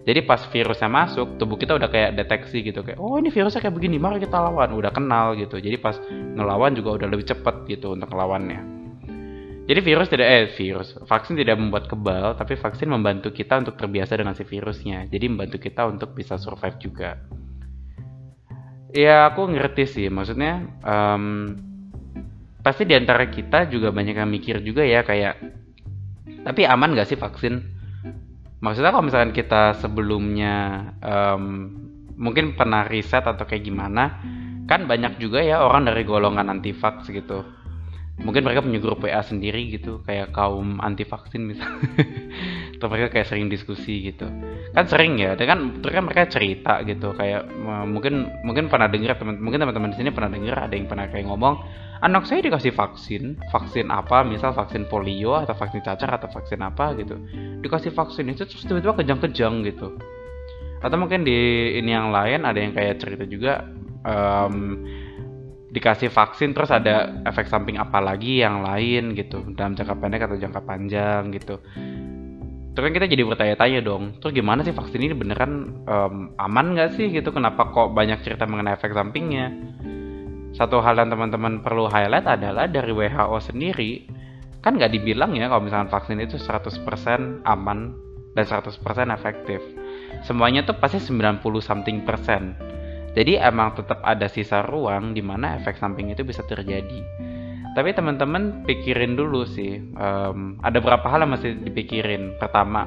Jadi 0.04 0.20
pas 0.28 0.42
virusnya 0.52 0.90
masuk 0.92 1.40
tubuh 1.40 1.56
kita 1.56 1.80
udah 1.80 1.88
kayak 1.88 2.20
deteksi 2.20 2.60
gitu 2.60 2.84
kayak 2.84 3.00
oh 3.00 3.16
ini 3.16 3.32
virusnya 3.32 3.64
kayak 3.64 3.78
begini 3.78 4.02
mari 4.02 4.18
kita 4.18 4.42
lawan. 4.42 4.74
Udah 4.74 4.90
kenal 4.90 5.38
gitu. 5.38 5.62
Jadi 5.62 5.78
pas 5.78 6.02
ngelawan 6.12 6.74
juga 6.74 6.98
udah 6.98 7.08
lebih 7.14 7.30
cepet 7.30 7.70
gitu 7.70 7.94
untuk 7.94 8.10
ngelawannya 8.10 8.74
jadi 9.64 9.80
virus 9.80 10.12
tidak 10.12 10.28
eh 10.28 10.46
virus 10.60 11.00
vaksin 11.08 11.40
tidak 11.40 11.56
membuat 11.56 11.88
kebal 11.88 12.36
tapi 12.36 12.60
vaksin 12.60 12.92
membantu 12.92 13.32
kita 13.32 13.64
untuk 13.64 13.80
terbiasa 13.80 14.20
dengan 14.20 14.36
si 14.36 14.44
virusnya. 14.44 15.08
Jadi 15.08 15.26
membantu 15.32 15.56
kita 15.56 15.88
untuk 15.88 16.12
bisa 16.12 16.36
survive 16.36 16.76
juga 16.84 17.16
ya 18.94 19.34
aku 19.34 19.50
ngerti 19.50 19.84
sih. 19.90 20.08
Maksudnya 20.08 20.64
um, 20.86 21.58
pasti 22.62 22.86
di 22.88 22.96
antara 22.96 23.28
kita 23.28 23.68
juga 23.68 23.92
banyak 23.92 24.16
yang 24.16 24.30
mikir 24.30 24.64
juga 24.64 24.86
ya 24.86 25.04
kayak 25.04 25.36
tapi 26.46 26.64
aman 26.64 26.96
gak 26.96 27.10
sih 27.10 27.20
vaksin? 27.20 27.60
Maksudnya 28.64 28.96
kalau 28.96 29.04
misalkan 29.04 29.36
kita 29.36 29.76
sebelumnya 29.82 30.88
um, 31.04 31.68
mungkin 32.16 32.56
pernah 32.56 32.88
riset 32.88 33.26
atau 33.26 33.44
kayak 33.44 33.68
gimana 33.68 34.22
kan 34.64 34.88
banyak 34.88 35.20
juga 35.20 35.44
ya 35.44 35.60
orang 35.60 35.92
dari 35.92 36.08
golongan 36.08 36.48
anti 36.48 36.72
vaks 36.72 37.12
gitu 37.12 37.44
mungkin 38.22 38.46
mereka 38.46 38.62
punya 38.62 38.78
grup 38.78 39.02
WA 39.02 39.26
sendiri 39.26 39.74
gitu 39.74 40.06
kayak 40.06 40.38
kaum 40.38 40.78
anti 40.86 41.02
vaksin 41.02 41.50
misalnya 41.50 41.82
atau 42.78 42.88
mereka 42.94 43.18
kayak 43.18 43.26
sering 43.26 43.50
diskusi 43.50 44.06
gitu. 44.06 44.30
Kan 44.70 44.86
sering 44.86 45.18
ya 45.18 45.34
dan 45.34 45.50
kan 45.50 45.60
kan 45.82 46.04
mereka 46.06 46.30
cerita 46.30 46.86
gitu 46.86 47.18
kayak 47.18 47.50
mungkin 47.90 48.30
mungkin 48.46 48.70
pernah 48.70 48.86
dengar 48.86 49.18
teman 49.18 49.42
mungkin 49.42 49.66
teman-teman 49.66 49.90
di 49.94 49.98
sini 49.98 50.10
pernah 50.14 50.30
dengar 50.30 50.70
ada 50.70 50.74
yang 50.78 50.86
pernah 50.86 51.10
kayak 51.10 51.26
ngomong 51.26 51.58
anak 52.06 52.30
saya 52.30 52.46
dikasih 52.46 52.78
vaksin 52.78 53.42
vaksin 53.50 53.90
apa? 53.90 54.22
Misal 54.22 54.54
vaksin 54.54 54.86
polio 54.86 55.34
atau 55.34 55.58
vaksin 55.58 55.82
cacar 55.82 56.14
atau 56.14 56.30
vaksin 56.30 56.62
apa? 56.62 56.94
gitu. 56.94 57.18
Dikasih 57.66 57.98
vaksin 57.98 58.30
itu 58.30 58.46
terus 58.46 58.62
tiba-tiba 58.62 58.94
kejang-kejang 58.94 59.66
gitu. 59.66 59.98
Atau 60.86 61.02
mungkin 61.02 61.26
di 61.26 61.34
ini 61.82 61.90
yang 61.90 62.14
lain 62.14 62.46
ada 62.46 62.60
yang 62.62 62.78
kayak 62.78 63.02
cerita 63.02 63.26
juga 63.26 63.66
um, 64.06 64.84
dikasih 65.74 66.14
vaksin 66.14 66.54
terus 66.54 66.70
ada 66.70 67.10
efek 67.26 67.50
samping 67.50 67.82
apa 67.82 67.98
lagi 67.98 68.46
yang 68.46 68.62
lain 68.62 69.18
gitu 69.18 69.42
dalam 69.58 69.74
jangka 69.74 69.98
pendek 69.98 70.22
atau 70.30 70.38
jangka 70.38 70.62
panjang 70.62 71.34
gitu. 71.34 71.58
Terus 72.74 72.84
kan 72.90 72.94
kita 72.94 73.10
jadi 73.10 73.26
bertanya-tanya 73.26 73.82
dong 73.82 74.18
terus 74.22 74.38
gimana 74.38 74.62
sih 74.62 74.74
vaksin 74.74 75.02
ini 75.02 75.18
beneran 75.18 75.82
um, 75.90 76.38
aman 76.38 76.78
nggak 76.78 76.94
sih? 76.94 77.10
Gitu 77.10 77.34
kenapa 77.34 77.74
kok 77.74 77.90
banyak 77.90 78.22
cerita 78.22 78.46
mengenai 78.46 78.78
efek 78.78 78.94
sampingnya? 78.94 79.50
Satu 80.54 80.78
hal 80.86 80.94
yang 80.94 81.10
teman-teman 81.10 81.66
perlu 81.66 81.90
highlight 81.90 82.30
adalah 82.30 82.70
dari 82.70 82.94
WHO 82.94 83.38
sendiri 83.42 84.06
kan 84.62 84.78
nggak 84.78 84.94
dibilang 84.94 85.34
ya 85.36 85.50
kalau 85.50 85.66
misalnya 85.66 85.90
vaksin 85.90 86.22
itu 86.22 86.38
100% 86.38 87.44
aman 87.44 87.80
dan 88.38 88.46
100% 88.46 88.70
efektif. 89.10 89.60
Semuanya 90.22 90.62
tuh 90.62 90.78
pasti 90.78 91.02
90 91.02 91.42
something 91.60 92.06
persen 92.06 92.54
jadi 93.14 93.46
emang 93.46 93.78
tetap 93.78 94.02
ada 94.02 94.26
sisa 94.26 94.66
ruang 94.66 95.14
di 95.14 95.22
mana 95.22 95.62
efek 95.62 95.78
samping 95.78 96.10
itu 96.10 96.26
bisa 96.26 96.42
terjadi. 96.42 97.02
Tapi 97.74 97.90
teman-teman 97.94 98.66
pikirin 98.66 99.18
dulu 99.18 99.50
sih, 99.50 99.82
um, 99.98 100.62
ada 100.62 100.78
beberapa 100.78 101.10
hal 101.10 101.26
yang 101.26 101.34
masih 101.34 101.58
dipikirin. 101.58 102.38
Pertama, 102.38 102.86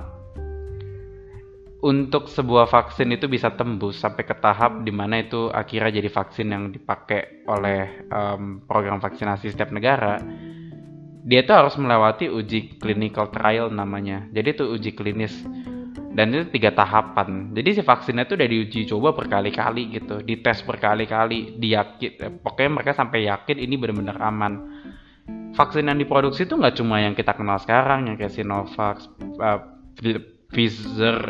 untuk 1.82 2.30
sebuah 2.30 2.70
vaksin 2.70 3.10
itu 3.14 3.26
bisa 3.26 3.54
tembus 3.54 3.98
sampai 3.98 4.22
ke 4.22 4.34
tahap 4.38 4.86
di 4.86 4.94
mana 4.94 5.22
itu 5.22 5.50
akhirnya 5.50 5.98
jadi 6.02 6.10
vaksin 6.10 6.46
yang 6.50 6.64
dipakai 6.70 7.46
oleh 7.50 8.06
um, 8.10 8.62
program 8.62 9.02
vaksinasi 9.02 9.54
setiap 9.54 9.74
negara, 9.74 10.22
dia 11.26 11.42
itu 11.42 11.50
harus 11.50 11.74
melewati 11.78 12.30
uji 12.30 12.78
clinical 12.78 13.30
trial 13.34 13.70
namanya. 13.74 14.26
Jadi 14.30 14.48
itu 14.54 14.64
uji 14.70 14.90
klinis 14.94 15.34
dan 16.16 16.32
itu 16.32 16.48
tiga 16.48 16.72
tahapan. 16.72 17.52
Jadi 17.52 17.76
si 17.76 17.82
vaksinnya 17.84 18.24
itu 18.24 18.40
udah 18.40 18.48
diuji 18.48 18.80
coba 18.88 19.12
berkali-kali 19.12 20.00
gitu. 20.00 20.24
Dites 20.24 20.64
berkali-kali 20.64 21.60
diyakin 21.60 22.12
eh, 22.16 22.32
pokoknya 22.40 22.70
mereka 22.72 22.96
sampai 22.96 23.28
yakin 23.28 23.56
ini 23.60 23.76
benar-benar 23.76 24.16
aman. 24.24 24.52
Vaksin 25.52 25.84
yang 25.84 26.00
diproduksi 26.00 26.48
itu 26.48 26.56
nggak 26.56 26.80
cuma 26.80 27.04
yang 27.04 27.12
kita 27.12 27.36
kenal 27.36 27.60
sekarang 27.60 28.08
yang 28.08 28.16
kayak 28.16 28.32
Sinovac, 28.32 29.04
uh, 29.36 29.60
Pfizer, 30.48 31.20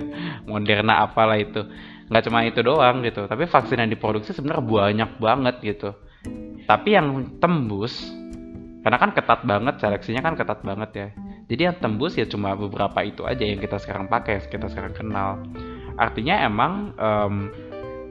Moderna 0.50 1.02
apalah 1.02 1.42
itu. 1.42 1.66
Nggak 2.06 2.22
cuma 2.30 2.46
itu 2.46 2.62
doang 2.62 3.02
gitu. 3.02 3.26
Tapi 3.26 3.50
vaksin 3.50 3.82
yang 3.82 3.90
diproduksi 3.90 4.30
sebenarnya 4.30 4.62
banyak 4.62 5.10
banget 5.18 5.56
gitu. 5.66 5.90
Tapi 6.70 6.94
yang 6.94 7.38
tembus 7.42 7.98
karena 8.86 9.02
kan 9.02 9.10
ketat 9.10 9.42
banget 9.42 9.82
seleksinya 9.82 10.22
kan 10.22 10.38
ketat 10.38 10.62
banget 10.62 10.90
ya 10.94 11.08
jadi 11.46 11.70
yang 11.70 11.76
tembus 11.78 12.18
ya 12.18 12.26
cuma 12.26 12.58
beberapa 12.58 13.06
itu 13.06 13.22
aja 13.22 13.46
yang 13.46 13.62
kita 13.62 13.78
sekarang 13.78 14.10
pakai 14.10 14.42
kita 14.50 14.66
sekarang 14.66 14.94
kenal. 14.98 15.46
Artinya 15.94 16.42
emang 16.42 16.90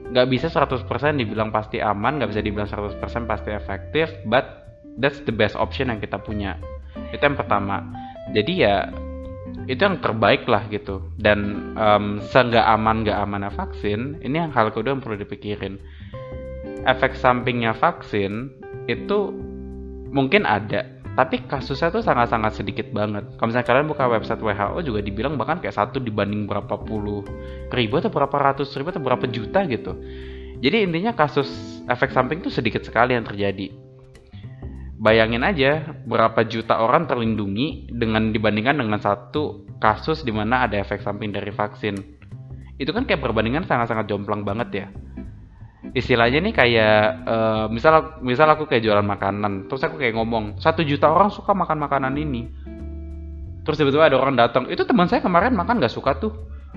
nggak 0.08 0.26
um, 0.26 0.32
bisa 0.32 0.48
100% 0.48 0.88
dibilang 1.20 1.52
pasti 1.52 1.76
aman 1.84 2.16
nggak 2.16 2.32
bisa 2.32 2.40
dibilang 2.40 2.68
100% 2.68 2.96
pasti 3.28 3.52
efektif 3.52 4.08
but 4.24 4.64
that's 4.96 5.20
the 5.28 5.34
best 5.36 5.52
option 5.52 5.92
yang 5.92 6.00
kita 6.00 6.16
punya. 6.16 6.56
Itu 7.12 7.20
yang 7.20 7.36
pertama. 7.36 7.84
Jadi 8.32 8.52
ya 8.64 8.88
itu 9.68 9.84
yang 9.84 10.00
terbaik 10.00 10.48
lah 10.48 10.64
gitu. 10.72 11.04
Dan 11.20 11.72
um, 11.76 12.24
seenggak 12.32 12.64
aman 12.64 13.04
nggak 13.04 13.20
amannya 13.20 13.52
vaksin 13.52 14.24
ini 14.24 14.48
yang 14.48 14.50
hal 14.56 14.72
kedua 14.72 14.96
yang 14.96 15.04
perlu 15.04 15.20
dipikirin. 15.20 15.76
Efek 16.88 17.20
sampingnya 17.20 17.76
vaksin 17.76 18.48
itu 18.88 19.28
mungkin 20.08 20.48
ada 20.48 20.95
tapi 21.16 21.48
kasusnya 21.48 21.88
tuh 21.88 22.04
sangat-sangat 22.04 22.60
sedikit 22.60 22.92
banget. 22.92 23.24
Kalau 23.40 23.48
misalnya 23.48 23.64
kalian 23.64 23.88
buka 23.88 24.04
website 24.04 24.36
WHO 24.36 24.78
juga 24.84 25.00
dibilang 25.00 25.40
bahkan 25.40 25.64
kayak 25.64 25.72
satu 25.72 25.96
dibanding 25.96 26.44
berapa 26.44 26.76
puluh 26.76 27.24
ribu 27.72 27.96
atau 27.96 28.12
berapa 28.12 28.36
ratus 28.36 28.76
ribu 28.76 28.92
atau 28.92 29.00
berapa 29.00 29.24
juta 29.24 29.64
gitu. 29.64 29.96
Jadi 30.60 30.76
intinya 30.84 31.16
kasus 31.16 31.48
efek 31.88 32.12
samping 32.12 32.44
tuh 32.44 32.52
sedikit 32.52 32.84
sekali 32.84 33.16
yang 33.16 33.24
terjadi. 33.24 33.72
Bayangin 35.00 35.40
aja 35.40 35.96
berapa 36.04 36.44
juta 36.44 36.84
orang 36.84 37.08
terlindungi 37.08 37.88
dengan 37.96 38.32
dibandingkan 38.32 38.76
dengan 38.76 39.00
satu 39.00 39.64
kasus 39.80 40.20
di 40.20 40.32
mana 40.36 40.68
ada 40.68 40.76
efek 40.76 41.00
samping 41.00 41.32
dari 41.32 41.48
vaksin. 41.48 41.96
Itu 42.76 42.92
kan 42.92 43.08
kayak 43.08 43.24
perbandingan 43.24 43.64
sangat-sangat 43.64 44.04
jomplang 44.04 44.44
banget 44.44 44.68
ya 44.84 44.86
istilahnya 45.92 46.42
nih 46.42 46.54
kayak 46.56 46.98
uh, 47.28 47.64
misal 47.70 48.18
misal 48.24 48.48
aku 48.50 48.66
kayak 48.66 48.82
jualan 48.82 49.04
makanan 49.04 49.70
terus 49.70 49.84
aku 49.86 50.00
kayak 50.00 50.16
ngomong 50.16 50.58
satu 50.58 50.82
juta 50.82 51.12
orang 51.12 51.30
suka 51.30 51.52
makan 51.52 51.78
makanan 51.78 52.14
ini. 52.18 52.48
Terus 53.66 53.82
tiba-tiba 53.82 54.06
ada 54.10 54.18
orang 54.18 54.38
datang 54.38 54.70
itu 54.70 54.86
teman 54.86 55.10
saya 55.10 55.22
kemarin 55.22 55.54
makan 55.54 55.82
nggak 55.82 55.92
suka 55.92 56.18
tuh. 56.18 56.32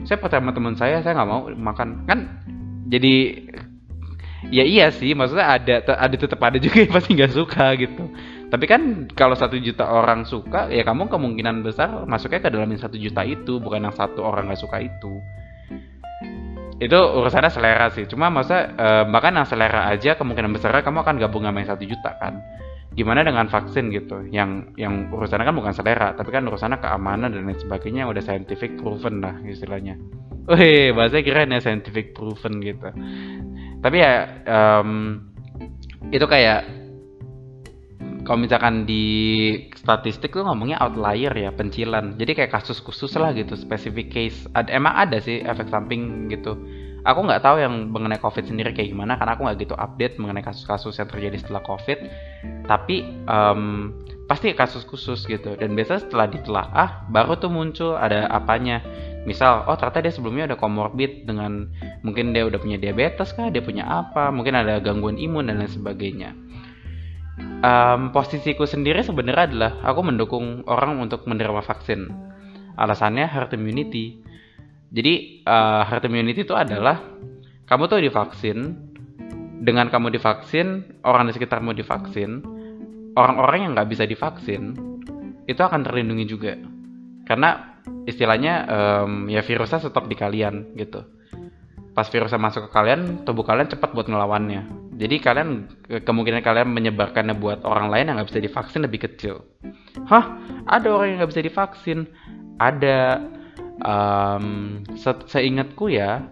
Saya 0.05 0.17
percaya 0.17 0.41
sama 0.41 0.53
teman 0.53 0.73
saya 0.77 1.01
saya 1.05 1.13
nggak 1.17 1.29
mau 1.29 1.45
makan. 1.49 1.87
Kan 2.09 2.19
jadi 2.89 3.45
ya 4.49 4.63
iya 4.65 4.89
sih 4.89 5.13
maksudnya 5.13 5.59
ada 5.59 5.75
ada 5.85 6.15
tetap 6.15 6.39
ada 6.41 6.57
juga 6.57 6.81
yang 6.81 6.93
pasti 6.97 7.13
nggak 7.13 7.33
suka 7.33 7.65
gitu. 7.77 8.03
Tapi 8.49 8.65
kan 8.65 9.05
kalau 9.13 9.37
satu 9.37 9.61
juta 9.61 9.85
orang 9.85 10.25
suka 10.25 10.73
ya 10.73 10.81
kamu 10.81 11.05
kemungkinan 11.05 11.61
besar 11.61 12.09
masuknya 12.09 12.41
ke 12.41 12.49
dalam 12.49 12.73
satu 12.73 12.97
juta 12.97 13.21
itu 13.21 13.61
bukan 13.61 13.85
yang 13.85 13.93
satu 13.93 14.25
orang 14.25 14.49
nggak 14.49 14.61
suka 14.61 14.81
itu 14.81 15.21
itu 16.79 16.95
urusannya 16.95 17.51
selera 17.51 17.91
sih. 17.91 18.07
Cuma 18.07 18.31
masa 18.31 18.71
eh, 18.71 19.03
bahkan 19.11 19.35
yang 19.35 19.47
selera 19.47 19.91
aja 19.91 20.15
kemungkinan 20.15 20.55
besar 20.55 20.71
kamu 20.79 21.03
akan 21.03 21.15
gabung 21.19 21.43
sama 21.43 21.59
yang 21.59 21.69
satu 21.69 21.83
juta 21.83 22.15
kan? 22.15 22.39
Gimana 22.95 23.21
dengan 23.27 23.51
vaksin 23.51 23.91
gitu? 23.91 24.23
Yang 24.31 24.71
yang 24.79 25.11
urusannya 25.11 25.43
kan 25.43 25.55
bukan 25.55 25.73
selera 25.75 26.15
tapi 26.15 26.31
kan 26.31 26.47
urusannya 26.47 26.79
keamanan 26.79 27.35
dan 27.35 27.43
lain 27.43 27.59
sebagainya 27.59 28.07
yang 28.07 28.11
udah 28.15 28.23
scientific 28.23 28.79
proven 28.79 29.19
lah 29.19 29.35
istilahnya. 29.43 29.99
Wih, 30.49 30.95
bahasa 30.95 31.21
keren 31.21 31.53
ya 31.53 31.59
scientific 31.59 32.15
proven 32.15 32.63
gitu. 32.63 32.89
Tapi 33.83 33.95
ya 33.99 34.13
um, 34.47 35.21
itu 36.09 36.25
kayak 36.25 36.78
kalau 38.29 38.45
misalkan 38.45 38.85
di 38.85 39.01
statistik 39.73 40.37
tuh 40.37 40.45
ngomongnya 40.45 40.77
outlier 40.85 41.33
ya 41.33 41.49
pencilan. 41.49 42.13
Jadi 42.13 42.37
kayak 42.37 42.53
kasus 42.53 42.77
khusus 42.77 43.09
lah 43.17 43.33
gitu 43.33 43.57
specific 43.57 44.13
case. 44.13 44.45
Ada 44.53 44.69
emang 44.77 44.93
ada 44.93 45.17
sih 45.17 45.41
efek 45.41 45.65
samping 45.73 46.29
gitu. 46.29 46.53
Aku 47.09 47.25
nggak 47.25 47.41
tahu 47.41 47.57
yang 47.57 47.89
mengenai 47.89 48.21
covid 48.21 48.45
sendiri 48.45 48.69
kayak 48.77 48.93
gimana 48.93 49.17
karena 49.17 49.33
aku 49.33 49.49
nggak 49.49 49.65
gitu 49.65 49.73
update 49.73 50.21
mengenai 50.21 50.45
kasus-kasus 50.45 51.01
yang 51.01 51.09
terjadi 51.09 51.41
setelah 51.41 51.65
covid. 51.65 52.05
Tapi 52.69 53.01
um, 53.25 53.97
pasti 54.29 54.53
kasus 54.53 54.85
khusus 54.85 55.25
gitu. 55.25 55.57
Dan 55.57 55.73
biasa 55.73 56.05
setelah 56.05 56.29
ditelaah 56.29 57.09
baru 57.09 57.33
tuh 57.33 57.49
muncul 57.49 57.97
ada 57.97 58.29
apanya. 58.29 58.85
Misal 59.25 59.65
oh 59.65 59.73
ternyata 59.73 60.05
dia 60.05 60.13
sebelumnya 60.13 60.53
ada 60.53 60.57
komorbid 60.61 61.25
dengan 61.25 61.65
mungkin 62.05 62.29
dia 62.37 62.45
udah 62.45 62.61
punya 62.61 62.77
diabetes 62.77 63.33
kah 63.33 63.49
dia 63.49 63.65
punya 63.65 63.89
apa 63.89 64.29
mungkin 64.29 64.53
ada 64.53 64.77
gangguan 64.77 65.17
imun 65.17 65.49
dan 65.49 65.65
lain 65.65 65.73
sebagainya 65.73 66.37
um, 67.61 68.11
posisiku 68.11 68.65
sendiri 68.65 69.03
sebenarnya 69.05 69.45
adalah 69.49 69.71
aku 69.83 70.01
mendukung 70.03 70.63
orang 70.67 70.99
untuk 70.99 71.27
menerima 71.29 71.61
vaksin 71.63 72.09
alasannya 72.79 73.27
herd 73.27 73.55
immunity 73.55 74.19
jadi 74.89 75.45
uh, 75.45 75.85
herd 75.85 76.09
immunity 76.09 76.41
itu 76.41 76.57
adalah 76.57 76.97
kamu 77.69 77.85
tuh 77.85 78.01
divaksin, 78.01 78.73
dengan 79.61 79.93
kamu 79.93 80.09
divaksin, 80.17 80.97
orang 81.05 81.29
di 81.29 81.37
sekitarmu 81.37 81.77
divaksin, 81.77 82.41
orang-orang 83.13 83.69
yang 83.69 83.71
nggak 83.77 83.89
bisa 83.93 84.09
divaksin 84.09 84.73
itu 85.45 85.61
akan 85.61 85.85
terlindungi 85.85 86.25
juga. 86.25 86.57
Karena 87.29 87.77
istilahnya 88.09 88.65
um, 88.65 89.29
ya 89.29 89.45
virusnya 89.45 89.85
stop 89.85 90.09
di 90.09 90.17
kalian 90.17 90.73
gitu. 90.73 91.05
Pas 91.93 92.09
virusnya 92.09 92.41
masuk 92.41 92.69
ke 92.69 92.69
kalian, 92.73 93.21
tubuh 93.21 93.45
kalian 93.45 93.69
cepat 93.69 93.93
buat 93.93 94.09
ngelawannya. 94.09 94.88
Jadi 94.99 95.15
kalian 95.23 95.49
kemungkinan 96.03 96.43
kalian 96.43 96.75
menyebarkannya 96.75 97.39
buat 97.39 97.63
orang 97.63 97.87
lain 97.87 98.11
yang 98.11 98.15
nggak 98.19 98.29
bisa 98.35 98.43
divaksin 98.43 98.83
lebih 98.83 99.07
kecil. 99.07 99.47
Hah? 100.11 100.35
Ada 100.67 100.91
orang 100.91 101.07
yang 101.07 101.17
nggak 101.23 101.31
bisa 101.31 101.43
divaksin? 101.45 101.99
Ada 102.59 103.23
um, 103.83 104.45
se 104.95 105.11
seingatku 105.27 105.87
ya 105.91 106.27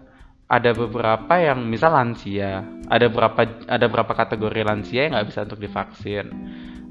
ada 0.48 0.72
beberapa 0.72 1.34
yang 1.36 1.68
misal 1.68 1.92
lansia 1.92 2.64
ada 2.88 3.06
berapa 3.12 3.68
ada 3.68 3.86
berapa 3.88 4.12
kategori 4.16 4.64
lansia 4.64 5.08
yang 5.08 5.12
nggak 5.16 5.28
bisa 5.28 5.44
untuk 5.44 5.60
divaksin 5.60 6.26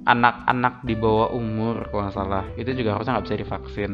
anak-anak 0.05 0.86
di 0.86 0.93
bawah 0.93 1.34
umur 1.34 1.89
kalau 1.89 2.05
nggak 2.07 2.15
salah 2.15 2.46
itu 2.55 2.69
juga 2.77 2.96
harusnya 2.96 3.17
nggak 3.17 3.27
bisa 3.27 3.38
divaksin 3.41 3.91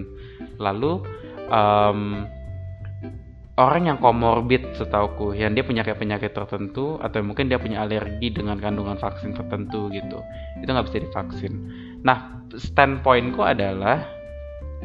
lalu 0.60 1.00
um, 1.48 2.28
orang 3.54 3.86
yang 3.86 3.98
komorbid 4.02 4.74
setauku 4.74 5.38
yang 5.38 5.54
dia 5.54 5.62
punya 5.62 5.86
kayak 5.86 6.02
penyakit 6.02 6.34
tertentu 6.34 6.98
atau 6.98 7.22
mungkin 7.22 7.54
dia 7.54 7.62
punya 7.62 7.86
alergi 7.86 8.34
dengan 8.34 8.58
kandungan 8.58 8.98
vaksin 8.98 9.38
tertentu 9.38 9.94
gitu 9.94 10.18
itu 10.58 10.70
nggak 10.70 10.88
bisa 10.90 10.98
divaksin. 11.06 11.54
Nah 12.02 12.42
standpointku 12.58 13.46
adalah 13.46 14.10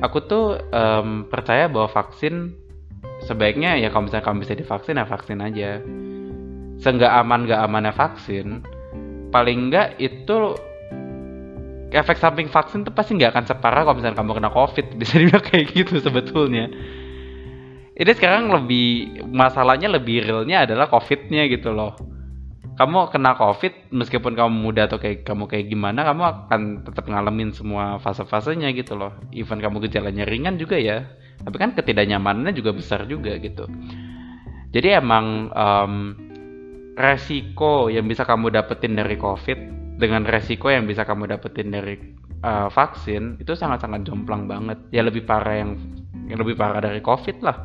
aku 0.05 0.19
tuh 0.29 0.47
um, 0.69 1.25
percaya 1.33 1.65
bahwa 1.73 1.89
vaksin 1.89 2.53
sebaiknya 3.25 3.81
ya 3.81 3.89
kalau 3.89 4.05
misalnya 4.05 4.25
kamu 4.29 4.45
bisa 4.45 4.55
divaksin 4.57 5.01
ya 5.01 5.07
vaksin 5.09 5.39
aja. 5.41 5.71
Seenggak 6.79 7.11
aman 7.11 7.51
gak 7.51 7.59
amannya 7.59 7.91
vaksin 7.91 8.63
paling 9.35 9.69
enggak 9.69 9.99
itu 10.01 10.55
efek 11.89 12.21
samping 12.21 12.49
vaksin 12.53 12.85
tuh 12.85 12.93
pasti 12.93 13.17
nggak 13.17 13.33
akan 13.33 13.45
separah 13.49 13.83
kalau 13.85 13.97
misalnya 13.97 14.19
kamu 14.21 14.33
kena 14.37 14.51
covid 14.53 14.87
bisa 15.01 15.15
dibilang 15.17 15.45
kayak 15.45 15.67
gitu 15.73 15.95
sebetulnya 16.01 16.69
ini 17.99 18.15
sekarang 18.15 18.55
lebih 18.55 19.19
masalahnya 19.27 19.91
lebih 19.91 20.23
realnya 20.23 20.63
adalah 20.63 20.87
covidnya 20.87 21.51
gitu 21.51 21.75
loh. 21.75 21.99
Kamu 22.79 23.11
kena 23.11 23.35
covid 23.35 23.91
meskipun 23.91 24.39
kamu 24.39 24.55
muda 24.55 24.87
atau 24.87 25.03
kayak 25.03 25.27
kamu 25.27 25.51
kayak 25.51 25.67
gimana 25.67 26.07
kamu 26.07 26.23
akan 26.23 26.61
tetap 26.87 27.11
ngalamin 27.11 27.51
semua 27.51 27.99
fase-fasenya 27.99 28.71
gitu 28.79 28.95
loh. 28.95 29.11
Even 29.35 29.59
kamu 29.59 29.83
gejalanya 29.91 30.23
ringan 30.31 30.63
juga 30.63 30.79
ya. 30.79 31.11
Tapi 31.43 31.59
kan 31.59 31.75
ketidaknyamanannya 31.75 32.55
juga 32.55 32.71
besar 32.71 33.03
juga 33.11 33.35
gitu. 33.43 33.67
Jadi 34.71 34.95
emang 34.95 35.51
um, 35.51 35.95
resiko 36.95 37.91
yang 37.91 38.07
bisa 38.07 38.23
kamu 38.23 38.55
dapetin 38.55 38.95
dari 38.95 39.19
covid 39.19 39.59
dengan 39.99 40.23
resiko 40.23 40.71
yang 40.71 40.87
bisa 40.87 41.03
kamu 41.03 41.35
dapetin 41.35 41.75
dari 41.75 41.99
uh, 42.47 42.71
vaksin 42.71 43.43
itu 43.43 43.59
sangat-sangat 43.59 44.07
jomplang 44.07 44.47
banget. 44.47 44.79
Ya 44.95 45.03
lebih 45.03 45.27
parah 45.27 45.67
yang 45.67 45.75
yang 46.31 46.39
lebih 46.47 46.55
parah 46.55 46.79
dari 46.79 47.03
covid 47.03 47.43
lah 47.43 47.59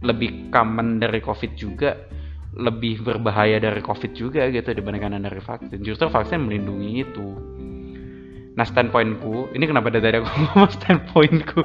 lebih 0.00 0.48
common 0.48 0.96
dari 0.96 1.20
covid 1.20 1.52
juga 1.56 2.10
lebih 2.56 3.06
berbahaya 3.06 3.62
dari 3.62 3.78
COVID 3.78 4.10
juga 4.10 4.50
gitu 4.50 4.74
dibandingkan 4.74 5.22
dari 5.22 5.38
vaksin. 5.38 5.86
Justru 5.86 6.10
vaksin 6.10 6.42
melindungi 6.42 6.90
itu. 6.98 7.28
Nah 8.58 8.66
standpointku, 8.66 9.54
ini 9.54 9.64
kenapa 9.70 9.94
dari 9.94 10.18
aku 10.18 10.26
ngomong 10.50 10.70
standpointku? 10.74 11.62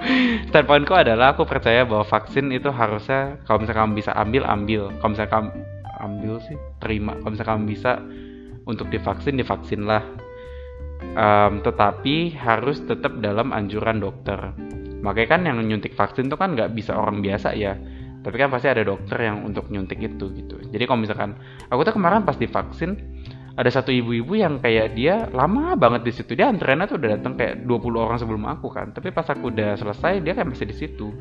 Standpointku 0.53 0.93
adalah 0.93 1.33
aku 1.33 1.49
percaya 1.49 1.81
bahwa 1.89 2.05
vaksin 2.05 2.53
itu 2.53 2.69
harusnya 2.69 3.41
kalau 3.49 3.65
misalnya 3.65 3.81
kamu 3.81 3.93
bisa 3.97 4.11
ambil, 4.13 4.43
ambil. 4.45 4.81
Kalau 5.01 5.11
misalnya 5.17 5.31
kamu 5.33 5.49
ambil 6.05 6.33
sih, 6.45 6.57
terima. 6.77 7.11
Kalau 7.17 7.31
misalnya 7.33 7.51
kamu 7.57 7.65
bisa 7.65 7.91
untuk 8.69 8.87
divaksin, 8.93 9.35
divaksinlah. 9.41 10.03
Um, 11.15 11.61
tetapi 11.65 12.33
harus 12.37 12.79
tetap 12.85 13.19
dalam 13.19 13.51
anjuran 13.51 13.99
dokter. 13.99 14.53
Makanya 15.01 15.27
kan 15.27 15.41
yang 15.43 15.57
nyuntik 15.65 15.97
vaksin 15.97 16.29
itu 16.29 16.37
kan 16.37 16.53
nggak 16.53 16.73
bisa 16.73 16.95
orang 16.95 17.19
biasa 17.21 17.53
ya 17.57 17.75
tapi 18.25 18.41
kan 18.41 18.49
pasti 18.49 18.65
ada 18.65 18.81
dokter 18.81 19.21
yang 19.21 19.45
untuk 19.45 19.69
nyuntik 19.69 20.01
itu 20.01 20.33
gitu. 20.33 20.57
Jadi 20.73 20.83
kalau 20.89 20.97
misalkan 21.05 21.37
aku 21.69 21.85
tuh 21.85 21.93
kemarin 21.93 22.25
pas 22.25 22.33
divaksin 22.33 22.97
ada 23.53 23.69
satu 23.69 23.93
ibu-ibu 23.93 24.33
yang 24.33 24.57
kayak 24.57 24.97
dia 24.97 25.29
lama 25.29 25.77
banget 25.77 26.01
di 26.09 26.11
situ. 26.11 26.33
Dia 26.33 26.49
antreannya 26.49 26.89
tuh 26.89 26.97
udah 26.97 27.09
datang 27.21 27.37
kayak 27.37 27.69
20 27.69 28.01
orang 28.01 28.17
sebelum 28.17 28.43
aku 28.49 28.73
kan. 28.73 28.97
Tapi 28.97 29.13
pas 29.13 29.29
aku 29.29 29.53
udah 29.53 29.77
selesai 29.77 30.25
dia 30.25 30.33
kayak 30.33 30.49
masih 30.49 30.65
di 30.65 30.75
situ. 30.75 31.13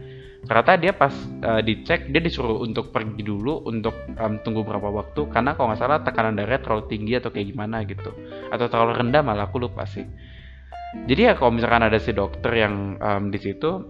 Ternyata 0.49 0.81
dia 0.81 0.97
pas 0.97 1.13
uh, 1.45 1.61
dicek 1.61 2.09
dia 2.09 2.25
disuruh 2.25 2.65
untuk 2.65 2.89
pergi 2.89 3.21
dulu 3.21 3.69
untuk 3.69 3.95
um, 4.17 4.41
tunggu 4.41 4.65
berapa 4.65 4.89
waktu. 4.89 5.29
Karena 5.29 5.53
kalau 5.55 5.77
nggak 5.77 5.81
salah 5.85 6.01
tekanan 6.01 6.41
darah 6.41 6.57
terlalu 6.59 6.89
tinggi 6.89 7.21
atau 7.21 7.29
kayak 7.29 7.53
gimana 7.53 7.85
gitu. 7.85 8.11
Atau 8.49 8.67
terlalu 8.73 8.97
rendah 8.97 9.21
malah 9.21 9.47
aku 9.47 9.61
lupa 9.61 9.85
sih. 9.85 10.09
Jadi 11.05 11.21
ya 11.29 11.37
kalau 11.37 11.53
misalkan 11.53 11.85
ada 11.85 12.01
si 12.01 12.17
dokter 12.17 12.51
yang 12.51 12.97
um, 12.97 13.31
di 13.31 13.39
situ 13.39 13.85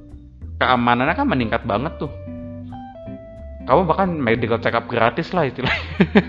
keamanannya 0.60 1.14
kan 1.16 1.26
meningkat 1.28 1.62
banget 1.64 1.96
tuh 2.00 2.12
kamu 3.64 3.80
bahkan 3.88 4.08
medical 4.12 4.60
check 4.60 4.76
up 4.76 4.84
gratis 4.86 5.32
lah 5.32 5.48
istilahnya. 5.48 5.82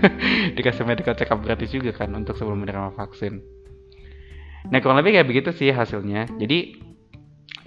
Dikasih 0.56 0.88
medical 0.88 1.12
check 1.12 1.28
up 1.28 1.44
gratis 1.44 1.68
juga 1.68 1.92
kan 1.92 2.12
untuk 2.16 2.36
sebelum 2.36 2.64
menerima 2.64 2.96
vaksin. 2.96 3.44
Nah 4.72 4.78
kurang 4.80 4.98
lebih 5.04 5.20
kayak 5.20 5.28
begitu 5.28 5.50
sih 5.52 5.70
hasilnya. 5.70 6.26
Jadi 6.40 6.80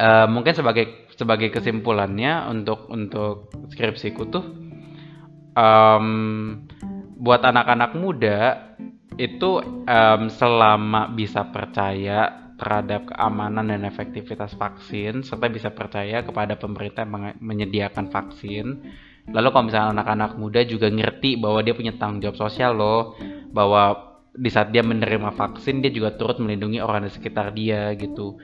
uh, 0.01 0.27
mungkin 0.27 0.57
sebagai 0.57 1.09
sebagai 1.13 1.53
kesimpulannya 1.53 2.49
untuk 2.49 2.89
untuk 2.89 3.51
skripsiku 3.69 4.23
tuh 4.31 4.45
um, 5.53 6.07
buat 7.19 7.43
anak-anak 7.43 7.91
muda 7.99 8.39
itu 9.19 9.59
um, 9.83 10.21
selama 10.31 11.11
bisa 11.11 11.43
percaya 11.51 12.51
terhadap 12.55 13.11
keamanan 13.11 13.71
dan 13.71 13.83
efektivitas 13.87 14.55
vaksin 14.55 15.23
serta 15.23 15.47
bisa 15.47 15.71
percaya 15.71 16.23
kepada 16.23 16.59
pemerintah 16.59 17.07
yang 17.07 17.35
menyediakan 17.39 18.11
vaksin 18.11 18.83
Lalu 19.29 19.47
kalau 19.53 19.65
misalnya 19.69 19.89
anak-anak 20.01 20.31
muda 20.41 20.61
juga 20.65 20.89
ngerti 20.89 21.37
bahwa 21.37 21.61
dia 21.61 21.73
punya 21.77 21.93
tanggung 21.95 22.19
jawab 22.23 22.37
sosial 22.37 22.73
loh, 22.75 23.13
bahwa 23.53 24.09
di 24.33 24.47
saat 24.47 24.69
dia 24.69 24.85
menerima 24.85 25.35
vaksin 25.35 25.81
dia 25.81 25.91
juga 25.91 26.15
turut 26.15 26.37
melindungi 26.39 26.79
orang 26.79 27.05
di 27.05 27.11
sekitar 27.11 27.51
dia 27.53 27.93
gitu. 27.97 28.39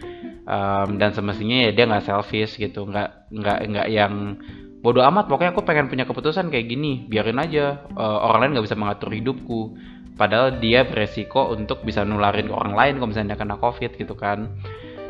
Um, 0.45 1.02
dan 1.02 1.10
semestinya 1.15 1.69
ya 1.69 1.71
dia 1.74 1.86
nggak 1.89 2.06
selfish 2.06 2.62
gitu, 2.62 2.86
nggak 2.86 3.34
nggak 3.34 3.58
nggak 3.71 3.88
yang 3.89 4.38
bodoh 4.86 5.02
amat. 5.10 5.26
Pokoknya 5.26 5.58
aku 5.58 5.65
pengen 5.65 5.89
punya 5.89 6.06
keputusan 6.06 6.54
kayak 6.54 6.69
gini, 6.69 7.10
biarin 7.10 7.41
aja 7.41 7.86
uh, 7.98 8.21
orang 8.30 8.45
lain 8.45 8.52
nggak 8.60 8.65
bisa 8.69 8.78
mengatur 8.78 9.10
hidupku. 9.10 9.74
Padahal 10.15 10.63
dia 10.63 10.88
beresiko 10.88 11.52
untuk 11.52 11.84
bisa 11.84 12.08
nularin 12.08 12.48
ke 12.48 12.56
orang 12.56 12.71
lain 12.71 12.93
kalau 13.02 13.10
misalnya 13.12 13.36
dia 13.36 13.39
kena 13.41 13.58
covid 13.60 13.91
gitu 14.00 14.15
kan. 14.15 14.54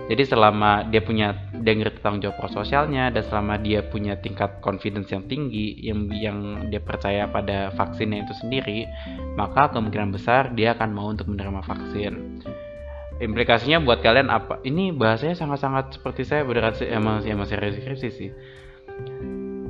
Jadi 0.05 0.23
selama 0.25 0.85
dia 0.93 1.01
punya 1.01 1.33
dia 1.65 1.73
ngerti 1.73 1.97
tanggung 1.97 2.21
jawab 2.21 2.37
prososialnya 2.37 3.09
dan 3.09 3.25
selama 3.25 3.57
dia 3.57 3.81
punya 3.81 4.13
tingkat 4.21 4.61
confidence 4.61 5.09
yang 5.09 5.25
tinggi 5.25 5.81
yang 5.81 6.05
yang 6.13 6.37
dia 6.69 6.77
percaya 6.77 7.25
pada 7.25 7.73
vaksinnya 7.73 8.21
itu 8.21 8.33
sendiri 8.37 8.85
maka 9.33 9.73
kemungkinan 9.73 10.13
besar 10.13 10.53
dia 10.53 10.77
akan 10.77 10.89
mau 10.93 11.09
untuk 11.09 11.25
menerima 11.33 11.61
vaksin. 11.65 12.13
Implikasinya 13.15 13.79
buat 13.79 14.03
kalian 14.03 14.27
apa? 14.27 14.59
Ini 14.61 14.91
bahasanya 14.91 15.39
sangat-sangat 15.39 15.97
seperti 15.97 16.27
saya 16.27 16.43
sih 16.75 16.85
emang 16.91 17.23
emang 17.23 17.47
serius 17.47 17.79
sih. 18.11 18.29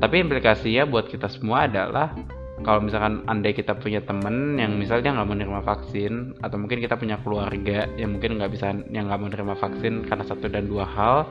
Tapi 0.02 0.16
implikasinya 0.20 0.84
buat 0.90 1.08
kita 1.08 1.32
semua 1.32 1.70
adalah 1.70 2.12
kalau 2.64 2.80
misalkan 2.80 3.28
andai 3.28 3.52
kita 3.52 3.76
punya 3.76 4.00
temen 4.00 4.56
yang 4.56 4.80
misalnya 4.80 5.12
nggak 5.12 5.28
menerima 5.28 5.60
vaksin 5.68 6.40
atau 6.40 6.56
mungkin 6.56 6.80
kita 6.80 6.96
punya 6.96 7.20
keluarga 7.20 7.84
yang 8.00 8.16
mungkin 8.16 8.40
nggak 8.40 8.52
bisa 8.56 8.72
yang 8.96 9.12
nggak 9.12 9.22
menerima 9.28 9.54
vaksin 9.60 10.08
karena 10.08 10.24
satu 10.24 10.48
dan 10.48 10.64
dua 10.72 10.88
hal 10.88 11.28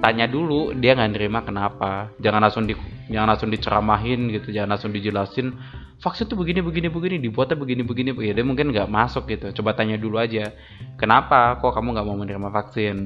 tanya 0.00 0.24
dulu 0.24 0.72
dia 0.72 0.96
nggak 0.96 1.12
nerima 1.12 1.44
kenapa. 1.44 2.08
Jangan 2.16 2.40
langsung 2.48 2.64
di 2.64 2.72
jangan 3.12 3.36
langsung 3.36 3.50
diceramahin 3.52 4.32
gitu 4.32 4.48
jangan 4.54 4.76
langsung 4.76 4.92
dijelasin 4.92 5.52
vaksin 5.98 6.30
tuh 6.30 6.38
begini 6.38 6.62
begini 6.64 6.88
begini 6.88 7.16
dibuatnya 7.18 7.56
begini 7.58 7.82
begini 7.82 8.10
begini 8.14 8.32
dia 8.32 8.46
mungkin 8.46 8.72
nggak 8.72 8.88
masuk 8.88 9.28
gitu. 9.28 9.52
Coba 9.60 9.76
tanya 9.76 10.00
dulu 10.00 10.16
aja 10.16 10.48
kenapa 10.96 11.60
kok 11.60 11.76
kamu 11.76 11.92
nggak 11.92 12.06
mau 12.08 12.16
menerima 12.16 12.48
vaksin? 12.48 12.96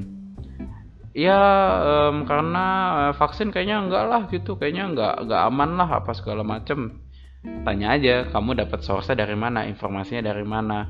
Ya 1.12 1.36
um, 1.84 2.24
karena 2.24 2.64
uh, 3.10 3.12
vaksin 3.18 3.52
kayaknya 3.52 3.84
enggak 3.84 4.04
lah 4.08 4.22
gitu 4.32 4.56
kayaknya 4.56 4.88
enggak 4.88 5.14
enggak 5.26 5.40
aman 5.44 5.70
lah 5.76 5.88
apa 6.00 6.16
segala 6.16 6.40
macem 6.40 7.02
tanya 7.42 7.94
aja 7.94 8.14
kamu 8.30 8.58
dapat 8.66 8.80
source 8.86 9.14
dari 9.14 9.34
mana? 9.34 9.66
Informasinya 9.66 10.30
dari 10.30 10.46
mana? 10.46 10.86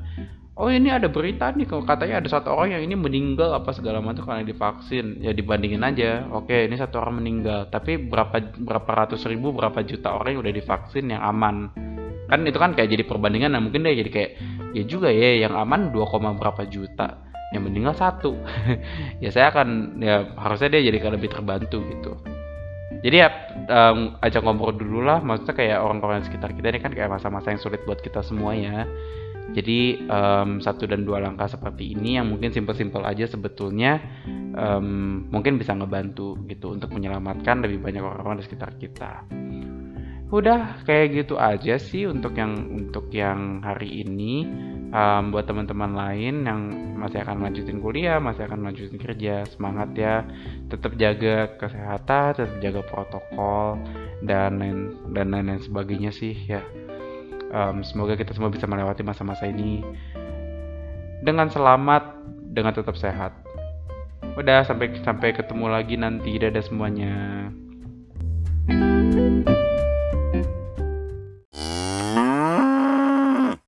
Oh 0.53 0.69
ini 0.69 0.93
ada 0.93 1.09
berita 1.09 1.49
nih 1.49 1.65
kalau 1.65 1.81
katanya 1.81 2.21
ada 2.21 2.29
satu 2.29 2.53
orang 2.53 2.77
yang 2.77 2.85
ini 2.85 2.93
meninggal 2.93 3.57
apa 3.57 3.73
segala 3.73 4.05
macam 4.05 4.21
karena 4.21 4.45
divaksin. 4.45 5.17
Ya 5.17 5.33
dibandingin 5.33 5.81
aja. 5.81 6.29
Oke 6.29 6.69
ini 6.69 6.77
satu 6.77 7.01
orang 7.01 7.25
meninggal 7.25 7.73
tapi 7.73 7.97
berapa 7.97 8.53
berapa 8.61 8.91
ratus 9.05 9.25
ribu 9.25 9.49
berapa 9.49 9.81
juta 9.81 10.13
orang 10.13 10.37
yang 10.37 10.41
udah 10.45 10.53
divaksin 10.53 11.09
yang 11.09 11.25
aman. 11.25 11.73
Kan 12.29 12.45
itu 12.45 12.57
kan 12.61 12.77
kayak 12.77 12.89
jadi 12.93 13.03
perbandingan 13.09 13.57
nah 13.57 13.61
mungkin 13.61 13.81
deh 13.81 13.97
jadi 13.97 14.09
kayak 14.13 14.31
ya 14.77 14.83
juga 14.85 15.09
ya 15.09 15.45
yang 15.49 15.57
aman 15.57 15.89
2, 15.89 16.01
berapa 16.37 16.65
juta 16.69 17.25
yang 17.53 17.65
meninggal 17.65 17.97
satu. 17.97 18.37
Ya 19.23 19.33
saya 19.33 19.49
akan 19.49 20.01
ya 20.03 20.37
harusnya 20.37 20.77
dia 20.77 20.91
jadi 20.91 21.01
lebih 21.01 21.33
terbantu 21.33 21.81
gitu 21.87 22.32
jadi 23.03 23.27
ya 23.27 23.29
um, 23.67 24.15
ajak 24.23 24.41
ngobrol 24.47 24.71
dulu 24.71 25.03
lah 25.03 25.19
maksudnya 25.19 25.59
kayak 25.59 25.79
orang-orang 25.83 26.23
sekitar 26.23 26.55
kita 26.55 26.71
ini 26.71 26.79
kan 26.79 26.95
kayak 26.95 27.11
masa-masa 27.11 27.51
yang 27.51 27.59
sulit 27.59 27.83
buat 27.83 27.99
kita 27.99 28.23
semua 28.23 28.55
ya. 28.55 28.87
Jadi 29.53 30.07
um, 30.07 30.63
satu 30.63 30.87
dan 30.87 31.05
dua 31.05 31.19
langkah 31.21 31.45
seperti 31.45 31.93
ini 31.93 32.17
yang 32.17 32.31
mungkin 32.31 32.49
simpel-simpel 32.49 33.05
aja 33.05 33.27
sebetulnya 33.29 34.01
um, 34.55 35.27
mungkin 35.29 35.59
bisa 35.59 35.75
ngebantu 35.75 36.39
gitu 36.47 36.73
untuk 36.73 36.89
menyelamatkan 36.95 37.61
lebih 37.61 37.83
banyak 37.83 38.01
orang-orang 38.01 38.39
di 38.41 38.47
sekitar 38.49 38.73
kita. 38.79 39.27
Udah 40.33 40.81
kayak 40.87 41.13
gitu 41.13 41.37
aja 41.37 41.77
sih 41.77 42.09
untuk 42.09 42.33
yang 42.33 42.71
untuk 42.71 43.13
yang 43.13 43.61
hari 43.61 44.01
ini 44.01 44.47
um, 44.93 45.33
buat 45.33 45.49
teman-teman 45.49 45.97
lain 45.97 46.45
yang 46.45 46.61
masih 46.95 47.25
akan 47.25 47.41
lanjutin 47.43 47.81
kuliah 47.81 48.21
masih 48.21 48.45
akan 48.45 48.69
lanjutin 48.69 49.01
kerja 49.01 49.43
semangat 49.49 49.89
ya. 49.97 50.15
Tetap 50.69 50.95
jaga 50.95 51.57
kesehatan 51.57 52.37
tetap 52.37 52.57
jaga 52.61 52.81
protokol 52.85 53.81
dan 54.23 54.61
lain 54.61 54.77
dan 55.11 55.33
lain-lain 55.33 55.59
sebagainya 55.59 56.13
sih 56.13 56.37
ya. 56.45 56.61
Um, 57.53 57.81
semoga 57.85 58.17
kita 58.17 58.33
semua 58.33 58.49
bisa 58.53 58.69
melewati 58.69 59.05
masa-masa 59.05 59.49
ini 59.49 59.81
dengan 61.25 61.49
selamat 61.49 62.13
dengan 62.53 62.73
tetap 62.73 62.95
sehat. 62.95 63.33
Udah 64.33 64.65
sampai 64.65 64.97
sampai 65.01 65.33
ketemu 65.37 65.65
lagi 65.69 65.93
nanti. 65.97 66.33
Dadah 66.41 66.63
semuanya 66.65 67.13